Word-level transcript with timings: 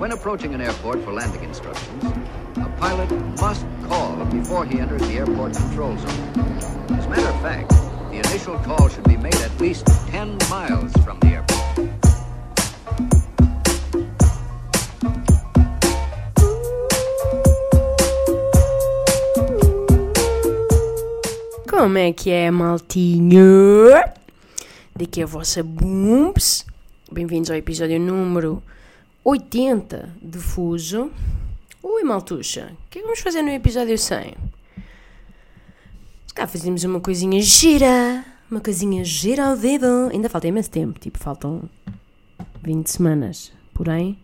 When 0.00 0.12
approaching 0.12 0.54
an 0.54 0.62
airport 0.62 1.04
for 1.04 1.12
landing 1.12 1.44
instructions, 1.44 2.04
a 2.56 2.70
pilot 2.78 3.10
must 3.38 3.66
call 3.86 4.24
before 4.32 4.64
he 4.64 4.80
enters 4.80 5.02
the 5.02 5.18
airport 5.18 5.52
control 5.52 5.94
zone. 5.98 6.40
As 6.96 7.04
a 7.04 7.08
matter 7.10 7.28
of 7.28 7.42
fact, 7.42 7.68
the 8.08 8.16
initial 8.24 8.56
call 8.60 8.88
should 8.88 9.04
be 9.04 9.18
made 9.18 9.34
at 9.34 9.60
least 9.60 9.84
10 10.08 10.38
miles 10.48 10.90
from 11.04 11.20
the 11.20 11.26
airport. 11.26 11.90
Como 21.68 21.98
é 21.98 22.14
que 22.14 22.30
é, 22.30 22.50
maltinho? 22.50 23.90
Daqui 24.96 25.20
é 25.20 25.24
a 25.24 25.26
vossa 25.26 25.62
Booms. 25.62 26.64
Bem-vindos 27.12 27.50
ao 27.50 27.56
episódio 27.58 28.00
número 28.00 28.62
80 29.24 30.16
de 30.22 30.38
Fuso. 30.38 31.10
Ui, 31.82 32.02
maltuxa, 32.02 32.72
o 32.72 32.90
que 32.90 32.98
é 32.98 33.00
que 33.00 33.06
vamos 33.06 33.20
fazer 33.20 33.42
no 33.42 33.50
episódio 33.50 33.96
100? 33.96 34.34
Se 36.26 36.34
cá 36.34 36.46
fazemos 36.46 36.84
uma 36.84 37.00
coisinha 37.00 37.40
gira, 37.40 38.24
uma 38.50 38.60
coisinha 38.60 39.04
gira 39.04 39.46
ao 39.48 39.56
dedo. 39.56 40.08
Ainda 40.10 40.28
falta 40.28 40.48
imenso 40.48 40.70
tempo, 40.70 40.98
tipo, 40.98 41.18
faltam 41.18 41.68
20 42.62 42.86
semanas. 42.86 43.52
Porém, 43.74 44.18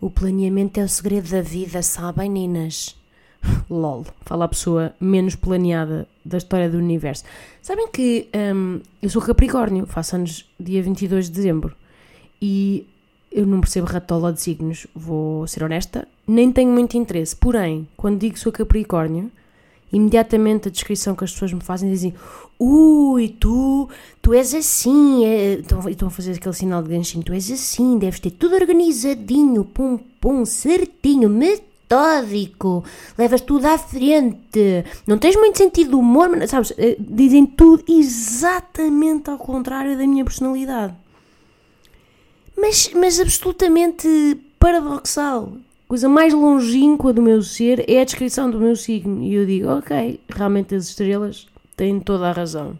o 0.00 0.10
planeamento 0.10 0.80
é 0.80 0.84
o 0.84 0.88
segredo 0.88 1.30
da 1.30 1.42
vida, 1.42 1.82
sabem, 1.82 2.30
ninas? 2.30 2.96
LOL, 3.70 4.06
fala 4.22 4.44
a 4.44 4.48
pessoa 4.48 4.94
menos 5.00 5.34
planeada 5.34 6.06
da 6.24 6.36
história 6.36 6.68
do 6.68 6.76
universo. 6.76 7.24
Sabem 7.62 7.88
que 7.90 8.28
hum, 8.54 8.80
eu 9.00 9.08
sou 9.08 9.22
Capricórnio, 9.22 9.86
faço 9.86 10.16
anos 10.16 10.50
dia 10.58 10.82
22 10.82 11.26
de 11.26 11.32
dezembro 11.32 11.74
e 12.40 12.86
eu 13.30 13.46
não 13.46 13.60
percebo 13.60 13.86
ratola 13.86 14.32
de 14.32 14.40
signos, 14.40 14.86
vou 14.94 15.46
ser 15.46 15.62
honesta, 15.62 16.06
nem 16.26 16.50
tenho 16.50 16.70
muito 16.70 16.96
interesse. 16.96 17.34
Porém, 17.36 17.86
quando 17.96 18.18
digo 18.18 18.34
que 18.34 18.40
sou 18.40 18.52
Capricórnio, 18.52 19.30
imediatamente 19.92 20.68
a 20.68 20.70
descrição 20.70 21.14
que 21.14 21.24
as 21.24 21.32
pessoas 21.32 21.52
me 21.52 21.60
fazem 21.60 21.90
dizem 21.90 22.14
Ui, 22.58 23.28
tu, 23.28 23.88
tu 24.20 24.34
és 24.34 24.52
assim, 24.54 25.24
é... 25.24 25.54
estão, 25.54 26.08
a 26.08 26.10
fazer 26.10 26.32
aquele 26.32 26.54
sinal 26.54 26.82
de 26.82 26.90
ganchinho, 26.90 27.24
tu 27.24 27.32
és 27.32 27.50
assim, 27.50 27.98
deves 27.98 28.20
ter 28.20 28.30
tudo 28.32 28.54
organizadinho, 28.54 29.64
pum 29.64 29.98
pum, 30.20 30.44
certinho, 30.44 31.30
metódico, 31.30 32.84
levas 33.16 33.40
tudo 33.40 33.64
à 33.66 33.78
frente, 33.78 34.84
não 35.06 35.16
tens 35.16 35.34
muito 35.34 35.56
sentido 35.56 35.90
de 35.90 35.96
humor, 35.96 36.28
mas, 36.28 36.50
sabes, 36.50 36.72
eh, 36.76 36.96
dizem 36.98 37.46
tudo 37.46 37.82
exatamente 37.88 39.30
ao 39.30 39.38
contrário 39.38 39.96
da 39.96 40.06
minha 40.06 40.24
personalidade. 40.24 40.94
Mas, 42.60 42.90
mas 42.94 43.18
absolutamente 43.18 44.38
paradoxal. 44.58 45.54
Coisa 45.88 46.08
mais 46.08 46.34
longínqua 46.34 47.12
do 47.12 47.22
meu 47.22 47.42
ser 47.42 47.84
é 47.90 48.00
a 48.00 48.04
descrição 48.04 48.50
do 48.50 48.60
meu 48.60 48.76
signo. 48.76 49.22
E 49.22 49.34
eu 49.34 49.46
digo, 49.46 49.68
ok, 49.68 50.20
realmente 50.28 50.74
as 50.74 50.88
estrelas 50.88 51.48
têm 51.74 51.98
toda 51.98 52.28
a 52.28 52.32
razão. 52.32 52.78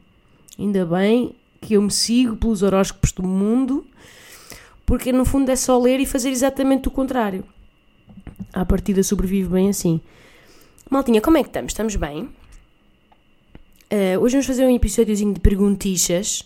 Ainda 0.59 0.85
bem 0.85 1.35
que 1.63 1.75
eu 1.75 1.83
me 1.83 1.91
sigo 1.91 2.37
pelos 2.37 2.63
horóscopos 2.63 3.13
do 3.13 3.23
mundo, 3.23 3.87
porque 4.85 5.13
no 5.13 5.25
fundo 5.25 5.51
é 5.51 5.57
só 5.57 5.79
ler 5.79 5.99
e 5.99 6.07
fazer 6.07 6.31
exatamente 6.31 6.87
o 6.89 6.91
contrário. 6.91 7.43
À 8.53 8.65
partida 8.65 9.03
sobrevive 9.03 9.49
bem 9.49 9.71
assim. 9.71 10.01
Maltinha, 10.91 11.21
como 11.21 11.39
é 11.39 11.43
que 11.43 11.49
estamos? 11.49 11.73
Estamos 11.73 11.97
bem? 11.97 12.25
Uh, 13.93 14.21
hoje 14.21 14.35
vamos 14.35 14.47
fazer 14.47 14.67
um 14.67 14.75
episódiozinho 14.75 15.33
de 15.33 15.41
perguntichas. 15.41 16.45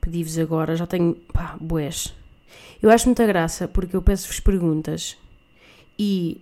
Pedi-vos 0.00 0.38
agora, 0.38 0.74
já 0.74 0.86
tenho, 0.86 1.14
pá, 1.32 1.56
boés. 1.60 2.14
Eu 2.82 2.90
acho 2.90 3.06
muita 3.06 3.26
graça 3.26 3.66
porque 3.66 3.96
eu 3.96 4.02
peço-vos 4.02 4.40
perguntas 4.40 5.16
e 5.98 6.40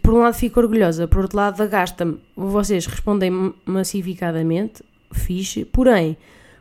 por 0.00 0.14
um 0.14 0.20
lado 0.20 0.34
fico 0.34 0.60
orgulhosa, 0.60 1.08
por 1.08 1.22
outro 1.22 1.36
lado 1.36 1.60
agasta-me. 1.62 2.20
Vocês 2.36 2.86
respondem 2.86 3.52
massificadamente, 3.64 4.82
fixe, 5.12 5.64
porém 5.64 6.16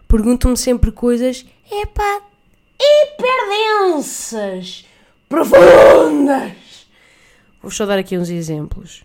perguntam-me 0.08 0.58
sempre 0.58 0.92
coisas, 0.92 1.46
epá, 1.72 2.22
hiperdensas, 2.80 4.86
profundas. 5.30 6.54
Vou 7.62 7.72
só 7.72 7.86
dar 7.86 8.00
aqui 8.00 8.18
uns 8.18 8.30
exemplos. 8.30 9.04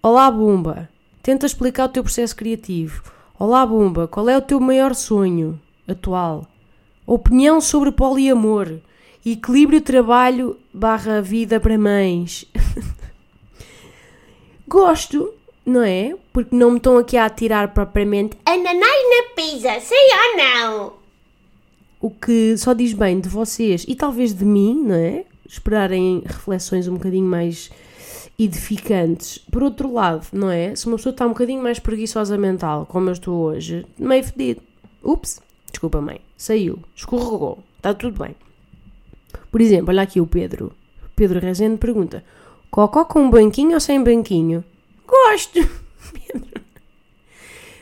Olá, 0.00 0.30
Bumba, 0.30 0.88
tenta 1.20 1.46
explicar 1.46 1.86
o 1.86 1.88
teu 1.88 2.04
processo 2.04 2.36
criativo. 2.36 3.02
Olá, 3.38 3.66
Bumba, 3.66 4.06
qual 4.06 4.28
é 4.28 4.38
o 4.38 4.42
teu 4.42 4.60
maior 4.60 4.94
sonho 4.94 5.60
atual? 5.86 6.46
Opinião 7.04 7.60
sobre 7.60 7.90
poliamor. 7.90 8.78
Equilíbrio 9.24 9.80
trabalho 9.80 10.58
barra 10.72 11.20
vida 11.20 11.60
para 11.60 11.78
mães. 11.78 12.44
Gosto, 14.66 15.32
não 15.64 15.82
é? 15.82 16.16
Porque 16.32 16.54
não 16.56 16.72
me 16.72 16.76
estão 16.78 16.98
aqui 16.98 17.16
a 17.16 17.26
atirar 17.26 17.72
propriamente 17.72 18.36
Ananás 18.44 18.80
na 18.80 19.34
pizza, 19.34 19.80
sim 19.80 19.94
ou 19.94 20.36
não? 20.38 21.02
o 22.02 22.10
que 22.10 22.56
só 22.58 22.74
diz 22.74 22.92
bem 22.92 23.20
de 23.20 23.28
vocês 23.28 23.84
e 23.86 23.94
talvez 23.94 24.34
de 24.34 24.44
mim, 24.44 24.74
não 24.84 24.96
é? 24.96 25.24
Esperarem 25.46 26.22
reflexões 26.26 26.88
um 26.88 26.94
bocadinho 26.94 27.24
mais 27.24 27.70
edificantes. 28.36 29.38
Por 29.38 29.62
outro 29.62 29.92
lado, 29.92 30.26
não 30.32 30.50
é? 30.50 30.74
Se 30.74 30.86
uma 30.86 30.96
pessoa 30.96 31.12
está 31.12 31.24
um 31.24 31.28
bocadinho 31.28 31.62
mais 31.62 31.78
preguiçosa 31.78 32.36
mental, 32.36 32.86
como 32.86 33.08
eu 33.08 33.12
estou 33.12 33.36
hoje, 33.36 33.86
meio 33.96 34.24
fedido. 34.24 34.62
Ups, 35.00 35.40
desculpa, 35.70 36.00
mãe, 36.00 36.20
saiu, 36.36 36.80
escorregou, 36.94 37.62
está 37.76 37.94
tudo 37.94 38.24
bem. 38.24 38.34
Por 39.50 39.60
exemplo, 39.60 39.90
olha 39.90 40.02
aqui 40.02 40.20
o 40.20 40.26
Pedro. 40.26 40.72
Pedro 41.14 41.40
Rezende 41.40 41.78
pergunta: 41.78 42.24
Cocó 42.70 43.04
com 43.04 43.30
banquinho 43.30 43.74
ou 43.74 43.80
sem 43.80 44.02
banquinho? 44.02 44.64
Gosto! 45.06 45.60
Pedro. 46.12 46.62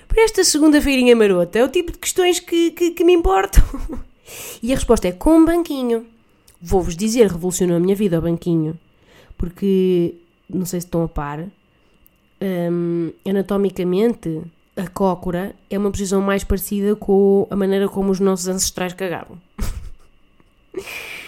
Para 0.09 0.23
esta 0.23 0.43
segunda-feirinha 0.43 1.15
marota, 1.15 1.59
é 1.59 1.65
o 1.65 1.69
tipo 1.69 1.93
de 1.93 1.99
questões 1.99 2.41
que, 2.41 2.73
que, 2.73 2.91
que 2.91 3.05
me 3.05 3.13
importam. 3.13 3.63
E 4.63 4.73
a 4.73 4.75
resposta 4.77 5.09
é 5.09 5.13
com 5.13 5.45
banquinho. 5.45 6.07
Vou-vos 6.61 6.97
dizer, 6.97 7.31
revolucionou 7.31 7.77
a 7.77 7.81
minha 7.81 7.95
vida 7.95 8.19
o 8.19 8.23
banquinho. 8.23 8.79
Porque, 9.39 10.15
não 10.49 10.67
sei 10.67 10.81
se 10.81 10.87
estão 10.87 11.05
a 11.05 11.09
par, 11.09 11.47
hum, 12.41 13.13
anatomicamente, 13.27 14.43
a 14.77 14.87
cócora 14.89 15.55
é 15.69 15.79
uma 15.79 15.91
posição 15.91 16.21
mais 16.21 16.45
parecida 16.45 16.95
com 16.97 17.47
a 17.51 17.57
maneira 17.57 17.89
como 17.89 18.11
os 18.11 18.21
nossos 18.21 18.49
ancestrais 18.49 18.93
cagavam. 18.93 19.39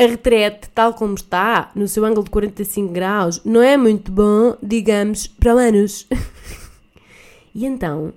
A 0.00 0.06
retrete, 0.06 0.70
tal 0.70 0.94
como 0.94 1.12
está, 1.12 1.70
no 1.74 1.86
seu 1.86 2.06
ângulo 2.06 2.24
de 2.24 2.30
45 2.30 2.90
graus, 2.90 3.44
não 3.44 3.60
é 3.60 3.76
muito 3.76 4.10
bom, 4.10 4.56
digamos, 4.62 5.26
para 5.26 5.52
humanos. 5.52 6.06
E 7.52 7.66
então, 7.66 8.12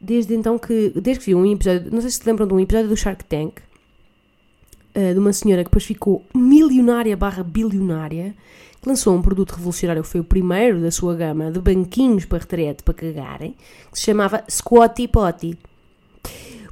desde 0.00 0.34
então 0.34 0.58
que, 0.58 0.94
desde 0.96 1.22
que 1.22 1.26
vi 1.26 1.34
um 1.34 1.44
episódio, 1.44 1.92
não 1.92 2.00
sei 2.00 2.08
se 2.08 2.16
se 2.16 2.26
lembram 2.26 2.46
de 2.46 2.54
um 2.54 2.58
episódio 2.58 2.88
do 2.88 2.96
Shark 2.96 3.22
Tank, 3.26 3.58
uh, 4.96 5.12
de 5.12 5.18
uma 5.18 5.30
senhora 5.30 5.62
que 5.62 5.68
depois 5.68 5.84
ficou 5.84 6.24
milionária 6.34 7.14
barra 7.14 7.42
bilionária, 7.42 8.34
que 8.80 8.88
lançou 8.88 9.14
um 9.14 9.20
produto 9.20 9.52
revolucionário, 9.52 10.02
foi 10.02 10.20
o 10.20 10.24
primeiro 10.24 10.80
da 10.80 10.90
sua 10.90 11.14
gama 11.14 11.52
de 11.52 11.60
banquinhos 11.60 12.24
para 12.24 12.38
retrete, 12.38 12.82
para 12.82 12.94
cagarem, 12.94 13.54
que 13.92 13.98
se 13.98 14.06
chamava 14.06 14.42
Squatty 14.50 15.06
Potty. 15.06 15.58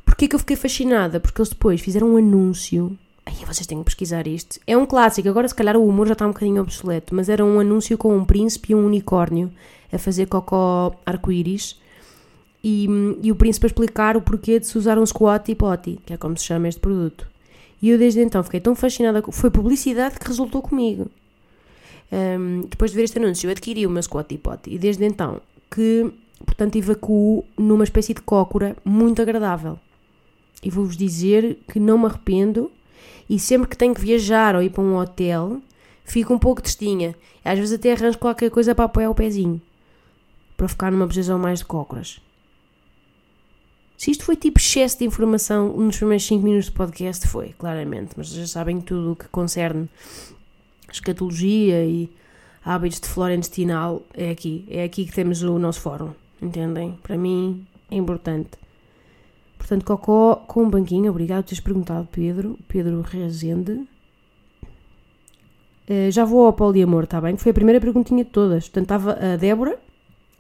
Porquê 0.06 0.27
que 0.27 0.34
eu 0.34 0.41
fiquei 0.41 0.56
fascinada? 0.56 1.21
Porque 1.21 1.39
eles 1.39 1.50
depois 1.50 1.83
fizeram 1.83 2.15
um 2.15 2.16
anúncio 2.16 2.99
Ai, 3.27 3.35
vocês 3.47 3.67
têm 3.67 3.79
que 3.79 3.85
pesquisar 3.85 4.27
isto. 4.27 4.59
É 4.67 4.77
um 4.77 4.87
clássico, 4.87 5.29
agora 5.29 5.49
se 5.49 5.55
calhar 5.55 5.77
o 5.77 5.87
humor 5.87 6.07
já 6.07 6.13
está 6.13 6.27
um 6.27 6.33
bocadinho 6.33 6.63
obsoleto, 6.63 7.15
mas 7.15 7.29
era 7.29 7.45
um 7.45 7.61
anúncio 7.61 7.99
com 7.99 8.17
um 8.17 8.25
príncipe 8.25 8.73
e 8.73 8.75
um 8.75 8.87
unicórnio 8.87 9.53
a 9.93 9.99
fazer 9.99 10.27
cocó 10.27 10.95
arco-íris 11.05 11.81
e, 12.63 12.87
e 13.23 13.33
o 13.33 13.37
príncipe 13.37 13.67
a 13.67 13.69
explicar 13.69 14.17
o 14.17 14.23
porquê 14.23 14.59
de 14.59 14.67
se 14.67 14.79
usar 14.79 14.99
um 14.99 15.07
squatty 15.07 15.55
potty, 15.55 15.99
que 16.05 16.13
é 16.13 16.17
como 16.17 16.37
se 16.37 16.45
chama 16.45 16.69
este 16.69 16.81
produto. 16.81 17.29
E 17.83 17.89
eu 17.89 17.99
desde 17.99 18.21
então 18.21 18.43
fiquei 18.43 18.61
tão 18.61 18.75
fascinada, 18.75 19.23
foi 19.33 19.51
publicidade 19.51 20.19
que 20.19 20.29
resultou 20.29 20.61
comigo. 20.61 21.11
Um, 22.13 22.63
depois 22.69 22.91
de 22.91 22.97
ver 22.97 23.05
este 23.05 23.19
anúncio, 23.19 23.47
eu 23.47 23.53
adquiri 23.53 23.87
o 23.87 23.91
meu 23.91 24.03
squatty 24.03 24.37
potty 24.37 24.75
e 24.75 24.78
desde 24.78 25.05
então 25.05 25.41
que, 25.71 26.13
portanto, 26.45 26.77
evacuo 26.77 27.45
numa 27.57 27.84
espécie 27.84 28.13
de 28.13 28.21
cócora 28.21 28.77
muito 28.84 29.23
agradável. 29.23 29.78
E 30.63 30.69
vou-vos 30.69 30.97
dizer 30.97 31.59
que 31.73 31.81
não 31.81 31.97
me 31.97 32.07
arrependo 32.07 32.71
e 33.29 33.39
sempre 33.39 33.69
que 33.69 33.77
tenho 33.77 33.95
que 33.95 34.01
viajar 34.01 34.55
ou 34.57 34.63
ir 34.63 34.71
para 34.71 34.83
um 34.83 34.97
hotel, 34.97 35.61
fico 36.05 36.35
um 36.35 36.39
pouco 36.39 36.63
testinha. 36.63 37.15
Às 37.45 37.59
vezes 37.59 37.79
até 37.79 37.93
arranjo 37.93 38.19
qualquer 38.19 38.51
coisa 38.51 38.75
para 38.75 38.85
apoiar 38.85 39.11
o 39.11 39.15
pezinho. 39.15 39.61
Para 40.57 40.69
ficar 40.69 40.91
numa 40.91 41.07
posição 41.07 41.39
mais 41.39 41.61
de 41.61 41.65
cócoras. 41.65 42.21
Se 43.97 44.11
isto 44.11 44.25
foi 44.25 44.35
tipo 44.35 44.59
excesso 44.59 44.99
de 44.99 45.05
informação 45.05 45.77
nos 45.77 45.99
primeiros 45.99 46.27
5 46.27 46.43
minutos 46.43 46.67
de 46.67 46.73
podcast, 46.73 47.29
foi, 47.29 47.51
claramente. 47.59 48.13
Mas 48.17 48.29
já 48.29 48.47
sabem 48.47 48.81
tudo 48.81 49.13
o 49.13 49.17
que 49.17 49.29
concerne 49.29 49.89
escatologia 50.91 51.85
e 51.85 52.11
hábitos 52.65 53.01
de 53.01 53.09
flora 53.09 53.35
intestinal 53.35 54.03
é 54.15 54.31
aqui. 54.31 54.67
É 54.71 54.85
aqui 54.85 55.05
que 55.05 55.13
temos 55.13 55.43
o 55.43 55.59
nosso 55.59 55.81
fórum. 55.81 56.13
Entendem? 56.41 56.99
Para 57.03 57.19
mim 57.19 57.67
é 57.91 57.97
importante. 57.97 58.51
Portanto, 59.60 59.84
cocó 59.84 60.36
com 60.47 60.65
um 60.65 60.71
banquinho. 60.71 61.10
Obrigado 61.10 61.42
por 61.42 61.51
teres 61.51 61.60
perguntado, 61.60 62.09
Pedro. 62.10 62.59
Pedro 62.66 63.03
Rezende. 63.03 63.86
Eh, 65.86 66.10
já 66.10 66.24
vou 66.24 66.47
ao 66.47 66.53
poliamor, 66.54 67.04
está 67.04 67.21
bem? 67.21 67.36
Foi 67.36 67.51
a 67.51 67.54
primeira 67.54 67.78
perguntinha 67.78 68.24
de 68.24 68.30
todas. 68.30 68.65
Portanto, 68.65 68.84
estava 68.84 69.12
a 69.12 69.36
Débora, 69.36 69.78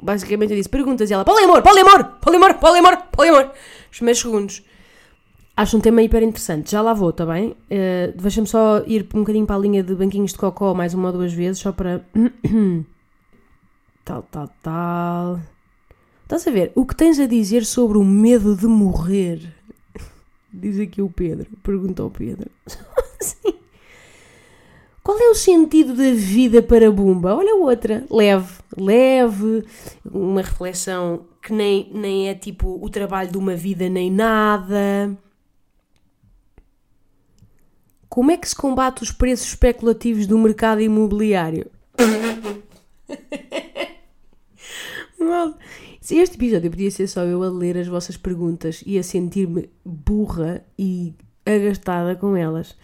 basicamente 0.00 0.52
eu 0.52 0.56
disse 0.56 0.68
perguntas 0.68 1.10
e 1.10 1.12
ela, 1.12 1.24
poliamor, 1.24 1.60
poliamor, 1.60 2.04
poliamor, 2.20 2.54
poliamor, 2.54 2.96
poliamor. 3.12 3.50
Os 3.90 3.98
primeiros 3.98 4.20
segundos. 4.22 4.62
Acho 5.56 5.76
um 5.76 5.80
tema 5.80 6.02
hiper 6.02 6.22
interessante. 6.22 6.70
Já 6.70 6.80
lá 6.80 6.94
vou, 6.94 7.10
está 7.10 7.26
bem? 7.26 7.50
Uh, 7.50 8.16
Deixa-me 8.16 8.46
só 8.46 8.82
ir 8.86 9.06
um 9.14 9.20
bocadinho 9.20 9.44
para 9.44 9.56
a 9.56 9.58
linha 9.58 9.82
de 9.82 9.94
banquinhos 9.94 10.32
de 10.32 10.38
cocó 10.38 10.72
mais 10.72 10.94
uma 10.94 11.08
ou 11.08 11.12
duas 11.12 11.32
vezes, 11.34 11.60
só 11.60 11.72
para. 11.72 12.00
tal, 14.04 14.22
tal, 14.30 14.48
tal. 14.62 15.40
Estás 16.30 16.46
a 16.46 16.52
ver? 16.52 16.70
O 16.76 16.86
que 16.86 16.94
tens 16.94 17.18
a 17.18 17.26
dizer 17.26 17.64
sobre 17.64 17.98
o 17.98 18.04
medo 18.04 18.54
de 18.54 18.68
morrer? 18.68 19.52
Diz 20.54 20.78
aqui 20.78 21.02
o 21.02 21.10
Pedro. 21.10 21.48
Pergunta 21.60 22.04
ao 22.04 22.08
Pedro. 22.08 22.48
Sim. 23.18 23.54
Qual 25.02 25.18
é 25.18 25.28
o 25.28 25.34
sentido 25.34 25.92
da 25.92 26.12
vida 26.12 26.62
para 26.62 26.88
Bumba? 26.88 27.34
Olha 27.34 27.56
outra. 27.56 28.06
Leve, 28.08 28.52
leve, 28.76 29.64
uma 30.04 30.40
reflexão 30.40 31.26
que 31.42 31.52
nem, 31.52 31.90
nem 31.92 32.28
é 32.28 32.34
tipo 32.36 32.78
o 32.80 32.88
trabalho 32.88 33.32
de 33.32 33.36
uma 33.36 33.56
vida 33.56 33.88
nem 33.88 34.08
nada. 34.08 35.12
Como 38.08 38.30
é 38.30 38.36
que 38.36 38.48
se 38.48 38.54
combate 38.54 39.02
os 39.02 39.10
preços 39.10 39.48
especulativos 39.48 40.28
do 40.28 40.38
mercado 40.38 40.80
imobiliário? 40.80 41.68
Se 46.10 46.16
este 46.16 46.34
episódio 46.34 46.72
podia 46.72 46.90
ser 46.90 47.06
só 47.06 47.22
eu 47.22 47.40
a 47.40 47.48
ler 47.48 47.78
as 47.78 47.86
vossas 47.86 48.16
perguntas 48.16 48.82
e 48.84 48.98
a 48.98 49.02
sentir-me 49.04 49.70
burra 49.84 50.60
e 50.76 51.14
agastada 51.46 52.16
com 52.16 52.36
elas. 52.36 52.76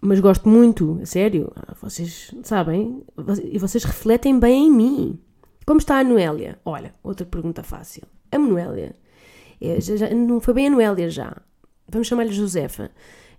Mas 0.00 0.18
gosto 0.18 0.48
muito, 0.48 0.98
a 1.02 1.04
sério. 1.04 1.52
Vocês 1.82 2.34
sabem, 2.42 3.04
e 3.44 3.58
vocês 3.58 3.84
refletem 3.84 4.40
bem 4.40 4.68
em 4.68 4.70
mim. 4.70 5.18
Como 5.66 5.78
está 5.78 5.98
a 5.98 6.04
Noélia? 6.04 6.58
Olha, 6.64 6.94
outra 7.02 7.26
pergunta 7.26 7.62
fácil. 7.62 8.04
A 8.32 8.38
Noélia. 8.38 8.96
É, 9.60 9.78
já, 9.78 9.96
já, 9.96 10.14
não 10.14 10.40
foi 10.40 10.54
bem 10.54 10.68
a 10.68 10.70
Noélia 10.70 11.10
já. 11.10 11.36
Vamos 11.86 12.08
chamar-lhe 12.08 12.32
Josefa. 12.32 12.90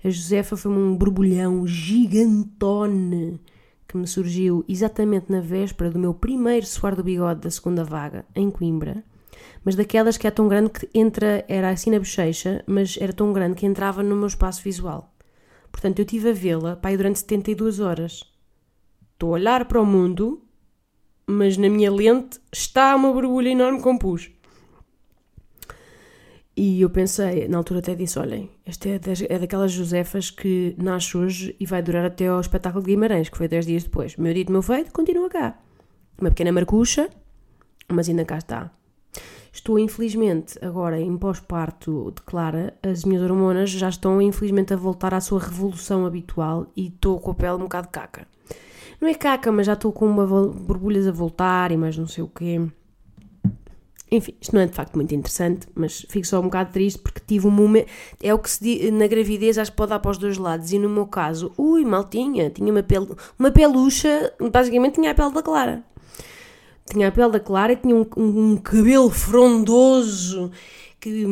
A 0.03 0.09
Josefa 0.11 0.55
foi 0.55 0.71
um 0.71 0.95
borbulhão 0.95 1.65
gigantone 1.65 3.41
que 3.87 3.97
me 3.97 4.05
surgiu 4.05 4.63
exatamente 4.69 5.31
na 5.31 5.41
véspera 5.41 5.89
do 5.89 5.97
meu 5.97 6.13
primeiro 6.13 6.67
suar 6.67 6.95
do 6.95 7.03
bigode 7.03 7.41
da 7.41 7.49
segunda 7.49 7.83
vaga, 7.83 8.23
em 8.35 8.51
Coimbra. 8.51 9.03
Mas 9.63 9.75
daquelas 9.75 10.17
que 10.17 10.27
é 10.27 10.31
tão 10.31 10.47
grande 10.47 10.71
que 10.71 10.89
entra, 10.93 11.45
era 11.47 11.69
assim 11.69 11.91
na 11.91 11.99
bochecha, 11.99 12.63
mas 12.65 12.97
era 12.99 13.13
tão 13.13 13.31
grande 13.31 13.55
que 13.55 13.65
entrava 13.65 14.01
no 14.01 14.15
meu 14.15 14.27
espaço 14.27 14.63
visual. 14.63 15.13
Portanto, 15.71 15.99
eu 15.99 16.03
estive 16.03 16.29
a 16.29 16.33
vê-la, 16.33 16.75
pai, 16.75 16.97
durante 16.97 17.19
72 17.19 17.79
horas. 17.79 18.23
Estou 19.13 19.29
a 19.29 19.33
olhar 19.33 19.65
para 19.65 19.79
o 19.79 19.85
mundo, 19.85 20.43
mas 21.27 21.57
na 21.57 21.69
minha 21.69 21.91
lente 21.91 22.39
está 22.51 22.95
uma 22.95 23.13
borbulha 23.13 23.49
enorme 23.49 23.81
com 23.81 23.97
pus. 23.97 24.31
E 26.55 26.81
eu 26.81 26.89
pensei, 26.89 27.47
na 27.47 27.57
altura 27.57 27.79
até 27.79 27.95
disse: 27.95 28.19
olhem, 28.19 28.49
esta 28.65 28.89
é, 28.89 28.99
das, 28.99 29.21
é 29.21 29.39
daquelas 29.39 29.71
Josefas 29.71 30.29
que 30.29 30.75
nasce 30.77 31.15
hoje 31.15 31.55
e 31.59 31.65
vai 31.65 31.81
durar 31.81 32.03
até 32.03 32.27
ao 32.27 32.41
espetáculo 32.41 32.83
de 32.83 32.91
Guimarães, 32.91 33.29
que 33.29 33.37
foi 33.37 33.47
10 33.47 33.65
dias 33.65 33.83
depois. 33.83 34.17
Meu 34.17 34.33
dito, 34.33 34.51
meu 34.51 34.61
feito, 34.61 34.91
continua 34.91 35.29
cá. 35.29 35.57
Uma 36.19 36.29
pequena 36.29 36.51
marcucha, 36.51 37.09
mas 37.87 38.09
ainda 38.09 38.25
cá 38.25 38.37
está. 38.37 38.71
Estou, 39.53 39.77
infelizmente, 39.77 40.57
agora 40.61 40.99
em 40.99 41.17
pós-parto 41.17 42.13
de 42.15 42.21
Clara, 42.21 42.73
as 42.81 43.03
minhas 43.03 43.21
hormonas 43.21 43.69
já 43.69 43.89
estão, 43.89 44.21
infelizmente, 44.21 44.73
a 44.73 44.77
voltar 44.77 45.13
à 45.13 45.19
sua 45.19 45.39
revolução 45.39 46.05
habitual 46.05 46.67
e 46.75 46.87
estou 46.87 47.19
com 47.19 47.31
a 47.31 47.35
pele 47.35 47.55
um 47.55 47.59
bocado 47.59 47.89
caca. 47.89 48.25
Não 49.01 49.09
é 49.09 49.13
caca, 49.13 49.51
mas 49.51 49.67
já 49.67 49.73
estou 49.73 49.91
com 49.91 50.05
uma 50.05 50.25
borbulhas 50.25 51.05
a 51.05 51.11
voltar 51.11 51.71
e 51.71 51.77
mais 51.77 51.97
não 51.97 52.07
sei 52.07 52.23
o 52.23 52.27
quê. 52.27 52.61
Enfim, 54.09 54.35
isto 54.39 54.53
não 54.53 54.61
é 54.61 54.65
de 54.67 54.73
facto 54.73 54.95
muito 54.95 55.15
interessante, 55.15 55.67
mas 55.73 56.05
fico 56.09 56.27
só 56.27 56.39
um 56.39 56.43
bocado 56.43 56.71
triste 56.71 56.99
porque 56.99 57.21
tive 57.25 57.47
um 57.47 57.51
momento. 57.51 57.87
É 58.21 58.33
o 58.33 58.39
que 58.39 58.49
se 58.49 58.63
diz 58.63 58.93
na 58.93 59.07
gravidez, 59.07 59.57
acho 59.57 59.71
que 59.71 59.77
pode 59.77 59.89
dar 59.89 59.99
para 59.99 60.11
os 60.11 60.17
dois 60.17 60.37
lados. 60.37 60.71
E 60.71 60.79
no 60.79 60.89
meu 60.89 61.07
caso, 61.07 61.51
ui, 61.57 61.83
mal 61.83 62.03
tinha, 62.03 62.49
tinha 62.49 62.71
uma, 62.71 62.83
pele, 62.83 63.07
uma 63.39 63.51
pelucha, 63.51 64.33
basicamente 64.51 64.95
tinha 64.95 65.11
a 65.11 65.15
pele 65.15 65.31
da 65.31 65.41
Clara. 65.41 65.83
Tinha 66.85 67.07
a 67.07 67.11
pele 67.11 67.31
da 67.31 67.39
Clara 67.39 67.73
e 67.73 67.77
tinha 67.77 67.95
um, 67.95 68.05
um, 68.17 68.51
um 68.51 68.57
cabelo 68.57 69.09
frondoso 69.09 70.51
que, 70.99 71.25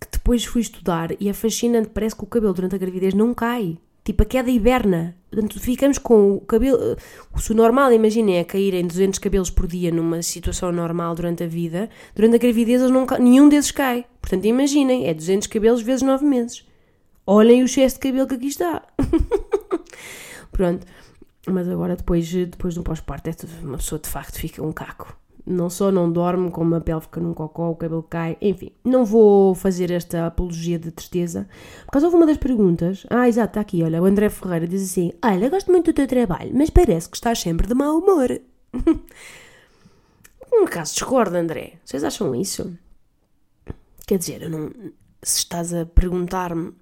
que 0.00 0.08
depois 0.12 0.44
fui 0.44 0.60
estudar 0.60 1.10
e 1.20 1.28
é 1.28 1.32
fascinante. 1.32 1.88
Parece 1.88 2.16
que 2.16 2.24
o 2.24 2.26
cabelo 2.26 2.52
durante 2.52 2.74
a 2.74 2.78
gravidez 2.78 3.14
não 3.14 3.32
cai. 3.32 3.78
Tipo, 4.04 4.22
a 4.22 4.26
queda 4.26 4.50
hiberna. 4.50 5.14
Portanto, 5.30 5.60
ficamos 5.60 5.98
com 5.98 6.32
o 6.32 6.40
cabelo. 6.40 6.96
Se 7.36 7.52
o 7.52 7.54
normal, 7.54 7.92
imaginem, 7.92 8.38
é 8.38 8.44
caírem 8.44 8.86
200 8.86 9.18
cabelos 9.18 9.50
por 9.50 9.66
dia 9.66 9.92
numa 9.92 10.22
situação 10.22 10.72
normal 10.72 11.14
durante 11.14 11.44
a 11.44 11.46
vida, 11.46 11.88
durante 12.14 12.36
a 12.36 12.38
gravidez 12.38 12.82
não, 12.90 13.06
nenhum 13.18 13.48
desses 13.48 13.70
cai. 13.70 14.06
Portanto, 14.20 14.44
imaginem, 14.46 15.06
é 15.06 15.14
200 15.14 15.46
cabelos 15.46 15.82
vezes 15.82 16.02
9 16.02 16.24
meses. 16.24 16.66
Olhem 17.26 17.62
o 17.62 17.66
excesso 17.66 17.96
de 17.96 18.00
cabelo 18.00 18.26
que 18.26 18.34
aqui 18.34 18.48
está. 18.48 18.82
Pronto. 20.50 20.86
Mas 21.46 21.68
agora, 21.68 21.96
depois, 21.96 22.30
depois 22.30 22.74
do 22.74 22.82
pós-parto, 22.82 23.30
é 23.30 23.34
uma 23.62 23.78
pessoa 23.78 23.98
de 23.98 24.08
facto 24.08 24.38
fica 24.38 24.62
um 24.62 24.72
caco 24.72 25.16
não 25.46 25.68
só 25.68 25.90
não 25.90 26.10
dorme, 26.10 26.50
como 26.50 26.74
a 26.74 26.80
pele 26.80 27.00
fica 27.00 27.20
num 27.20 27.34
cocó, 27.34 27.70
o 27.70 27.76
cabelo 27.76 28.02
cai, 28.02 28.36
enfim. 28.40 28.72
Não 28.84 29.04
vou 29.04 29.54
fazer 29.54 29.90
esta 29.90 30.26
apologia 30.26 30.78
de 30.78 30.90
tristeza, 30.90 31.48
por 31.84 31.92
causa 31.92 32.06
houve 32.06 32.16
uma 32.16 32.26
das 32.26 32.36
perguntas. 32.36 33.04
Ah, 33.10 33.28
exato, 33.28 33.50
está 33.50 33.60
aqui, 33.60 33.82
olha, 33.82 34.00
o 34.00 34.04
André 34.04 34.28
Ferreira 34.28 34.66
diz 34.66 34.82
assim: 34.82 35.12
Olha, 35.24 35.48
gosto 35.48 35.70
muito 35.70 35.86
do 35.86 35.94
teu 35.94 36.06
trabalho, 36.06 36.52
mas 36.54 36.70
parece 36.70 37.08
que 37.08 37.16
estás 37.16 37.40
sempre 37.40 37.66
de 37.66 37.74
mau 37.74 37.98
humor. 37.98 38.40
um 40.52 40.64
caso 40.66 40.94
discordo, 40.94 41.36
André. 41.36 41.74
Vocês 41.84 42.04
acham 42.04 42.34
isso? 42.34 42.72
Quer 44.06 44.18
dizer, 44.18 44.48
não, 44.48 44.70
se 45.22 45.38
estás 45.38 45.72
a 45.72 45.86
perguntar-me 45.86 46.72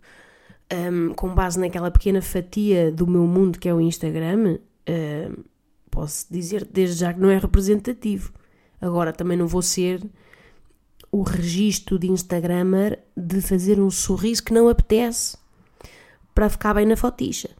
um, 0.72 1.14
com 1.14 1.34
base 1.34 1.58
naquela 1.58 1.90
pequena 1.90 2.20
fatia 2.20 2.92
do 2.92 3.06
meu 3.06 3.26
mundo 3.26 3.58
que 3.58 3.68
é 3.68 3.74
o 3.74 3.80
Instagram, 3.80 4.58
um, 4.88 5.42
posso 5.90 6.26
dizer 6.30 6.64
desde 6.64 7.00
já 7.00 7.12
que 7.12 7.20
não 7.20 7.30
é 7.30 7.38
representativo. 7.38 8.32
Agora 8.80 9.12
também 9.12 9.36
não 9.36 9.46
vou 9.46 9.62
ser 9.62 10.00
o 11.10 11.22
registro 11.22 11.98
de 11.98 12.10
Instagramer 12.10 12.98
de 13.16 13.40
fazer 13.40 13.80
um 13.80 13.90
sorriso 13.90 14.44
que 14.44 14.52
não 14.52 14.68
apetece 14.68 15.36
para 16.34 16.48
ficar 16.48 16.74
bem 16.74 16.86
na 16.86 16.96
foticha. 16.96 17.50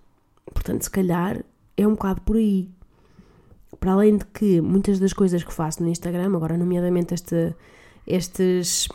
Portanto, 0.53 0.83
se 0.83 0.91
calhar 0.91 1.43
é 1.77 1.87
um 1.87 1.93
bocado 1.93 2.21
por 2.21 2.37
aí. 2.37 2.69
Para 3.81 3.93
além 3.93 4.17
de 4.17 4.25
que 4.27 4.61
muitas 4.61 4.99
das 4.99 5.13
coisas 5.13 5.43
que 5.43 5.53
faço 5.53 5.83
no 5.83 5.89
Instagram, 5.89 6.35
agora 6.37 6.57
nomeadamente 6.57 7.15
este, 7.15 7.55
estes 8.07 8.89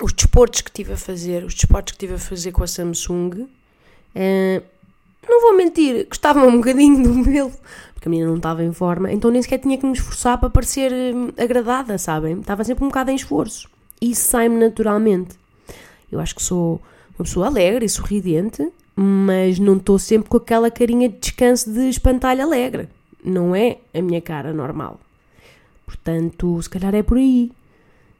os 0.00 0.12
desportos 0.12 0.60
que 0.60 0.72
tive 0.72 0.92
a 0.92 0.96
fazer, 0.96 1.44
os 1.44 1.54
desportos 1.54 1.92
que 1.92 1.98
tive 1.98 2.14
a 2.14 2.18
fazer 2.18 2.52
com 2.52 2.62
a 2.64 2.66
Samsung, 2.66 3.46
eh, 4.14 4.62
não 5.28 5.40
vou 5.40 5.56
mentir, 5.56 6.06
gostava 6.08 6.44
um 6.46 6.56
bocadinho 6.58 7.02
do 7.02 7.14
meu, 7.14 7.52
porque 7.94 8.08
a 8.08 8.10
menina 8.10 8.28
não 8.28 8.36
estava 8.36 8.64
em 8.64 8.72
forma, 8.72 9.12
então 9.12 9.30
nem 9.30 9.42
sequer 9.42 9.58
tinha 9.58 9.78
que 9.78 9.86
me 9.86 9.92
esforçar 9.92 10.38
para 10.38 10.50
parecer 10.50 10.92
hum, 10.92 11.30
agradada, 11.38 11.96
sabem? 11.98 12.40
Estava 12.40 12.64
sempre 12.64 12.84
um 12.84 12.88
bocado 12.88 13.10
em 13.10 13.16
esforço. 13.16 13.68
E 14.00 14.10
isso 14.10 14.28
sai-me 14.28 14.58
naturalmente. 14.58 15.36
Eu 16.10 16.20
acho 16.20 16.34
que 16.34 16.42
sou 16.42 16.80
uma 17.18 17.24
pessoa 17.24 17.46
alegre 17.46 17.86
e 17.86 17.88
sorridente, 17.88 18.70
mas 18.94 19.58
não 19.58 19.76
estou 19.76 19.98
sempre 19.98 20.28
com 20.28 20.36
aquela 20.36 20.70
carinha 20.70 21.08
de 21.08 21.18
descanso 21.18 21.72
de 21.72 21.88
espantalho 21.88 22.42
alegre. 22.42 22.88
Não 23.24 23.54
é 23.54 23.78
a 23.94 24.02
minha 24.02 24.20
cara 24.20 24.52
normal. 24.52 25.00
Portanto, 25.86 26.60
se 26.60 26.68
calhar 26.68 26.94
é 26.94 27.02
por 27.02 27.16
aí. 27.16 27.50